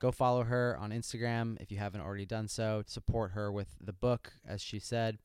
Go 0.00 0.12
follow 0.12 0.44
her 0.44 0.76
on 0.78 0.90
Instagram 0.90 1.56
if 1.62 1.72
you 1.72 1.78
haven't 1.78 2.02
already 2.02 2.26
done 2.26 2.46
so. 2.46 2.82
Support 2.86 3.30
her 3.30 3.50
with 3.50 3.68
the 3.82 3.94
book, 3.94 4.34
as 4.46 4.60
she 4.60 4.78
said. 4.78 5.16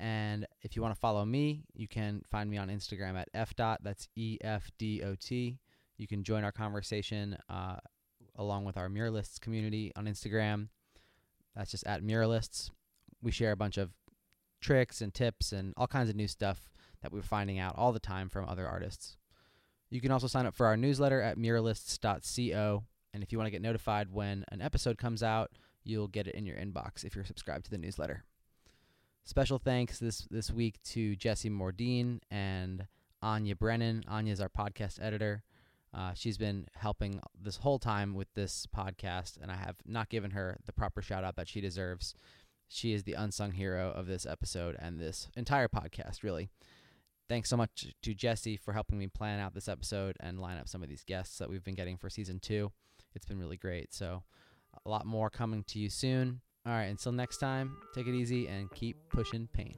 And 0.00 0.44
if 0.62 0.74
you 0.74 0.82
want 0.82 0.96
to 0.96 1.00
follow 1.00 1.24
me, 1.24 1.62
you 1.74 1.86
can 1.86 2.22
find 2.28 2.50
me 2.50 2.58
on 2.58 2.70
Instagram 2.70 3.14
at 3.14 3.32
fdot. 3.54 3.76
That's 3.82 4.08
E 4.16 4.38
F 4.42 4.68
D 4.78 5.00
O 5.04 5.14
T. 5.14 5.60
You 5.96 6.08
can 6.08 6.24
join 6.24 6.42
our 6.42 6.50
conversation 6.50 7.38
uh, 7.48 7.76
along 8.34 8.64
with 8.64 8.76
our 8.76 8.88
Muralists 8.88 9.40
community 9.40 9.92
on 9.94 10.06
Instagram. 10.06 10.70
That's 11.56 11.70
just 11.70 11.86
at 11.86 12.02
Muralists. 12.02 12.70
We 13.22 13.30
share 13.30 13.52
a 13.52 13.56
bunch 13.56 13.78
of 13.78 13.90
tricks 14.60 15.00
and 15.00 15.12
tips 15.12 15.52
and 15.52 15.74
all 15.76 15.86
kinds 15.86 16.08
of 16.08 16.16
new 16.16 16.28
stuff 16.28 16.70
that 17.02 17.12
we're 17.12 17.22
finding 17.22 17.58
out 17.58 17.74
all 17.76 17.92
the 17.92 18.00
time 18.00 18.28
from 18.28 18.48
other 18.48 18.66
artists. 18.66 19.16
You 19.90 20.00
can 20.00 20.10
also 20.10 20.26
sign 20.26 20.46
up 20.46 20.54
for 20.54 20.66
our 20.66 20.76
newsletter 20.76 21.20
at 21.20 21.36
muralists.co. 21.36 22.84
And 23.12 23.22
if 23.22 23.30
you 23.30 23.38
want 23.38 23.46
to 23.46 23.50
get 23.50 23.60
notified 23.60 24.10
when 24.10 24.44
an 24.50 24.62
episode 24.62 24.96
comes 24.96 25.22
out, 25.22 25.50
you'll 25.84 26.08
get 26.08 26.26
it 26.26 26.34
in 26.34 26.46
your 26.46 26.56
inbox 26.56 27.04
if 27.04 27.14
you're 27.14 27.24
subscribed 27.24 27.66
to 27.66 27.70
the 27.70 27.78
newsletter. 27.78 28.24
Special 29.24 29.58
thanks 29.58 29.98
this, 29.98 30.26
this 30.30 30.50
week 30.50 30.82
to 30.84 31.14
Jesse 31.16 31.50
Mordine 31.50 32.20
and 32.30 32.86
Anya 33.20 33.54
Brennan. 33.54 34.02
Anya's 34.08 34.40
our 34.40 34.48
podcast 34.48 34.98
editor. 35.02 35.42
Uh, 35.94 36.14
she's 36.14 36.38
been 36.38 36.66
helping 36.74 37.20
this 37.38 37.56
whole 37.58 37.78
time 37.78 38.14
with 38.14 38.28
this 38.34 38.66
podcast, 38.74 39.36
and 39.40 39.50
I 39.50 39.56
have 39.56 39.76
not 39.86 40.08
given 40.08 40.30
her 40.30 40.58
the 40.64 40.72
proper 40.72 41.02
shout 41.02 41.24
out 41.24 41.36
that 41.36 41.48
she 41.48 41.60
deserves. 41.60 42.14
She 42.68 42.94
is 42.94 43.02
the 43.02 43.12
unsung 43.12 43.52
hero 43.52 43.90
of 43.90 44.06
this 44.06 44.24
episode 44.24 44.76
and 44.78 44.98
this 44.98 45.28
entire 45.36 45.68
podcast, 45.68 46.22
really. 46.22 46.48
Thanks 47.28 47.50
so 47.50 47.56
much 47.56 47.94
to 48.02 48.14
Jesse 48.14 48.56
for 48.56 48.72
helping 48.72 48.98
me 48.98 49.06
plan 49.06 49.38
out 49.38 49.54
this 49.54 49.68
episode 49.68 50.16
and 50.20 50.40
line 50.40 50.58
up 50.58 50.68
some 50.68 50.82
of 50.82 50.88
these 50.88 51.04
guests 51.04 51.38
that 51.38 51.50
we've 51.50 51.64
been 51.64 51.74
getting 51.74 51.98
for 51.98 52.08
season 52.08 52.40
two. 52.40 52.72
It's 53.14 53.26
been 53.26 53.38
really 53.38 53.58
great. 53.58 53.92
So, 53.92 54.22
a 54.86 54.88
lot 54.88 55.04
more 55.06 55.28
coming 55.28 55.64
to 55.64 55.78
you 55.78 55.90
soon. 55.90 56.40
All 56.64 56.72
right, 56.72 56.84
until 56.84 57.12
next 57.12 57.38
time, 57.38 57.76
take 57.94 58.06
it 58.06 58.14
easy 58.14 58.46
and 58.48 58.70
keep 58.70 58.96
pushing 59.10 59.48
paint. 59.52 59.76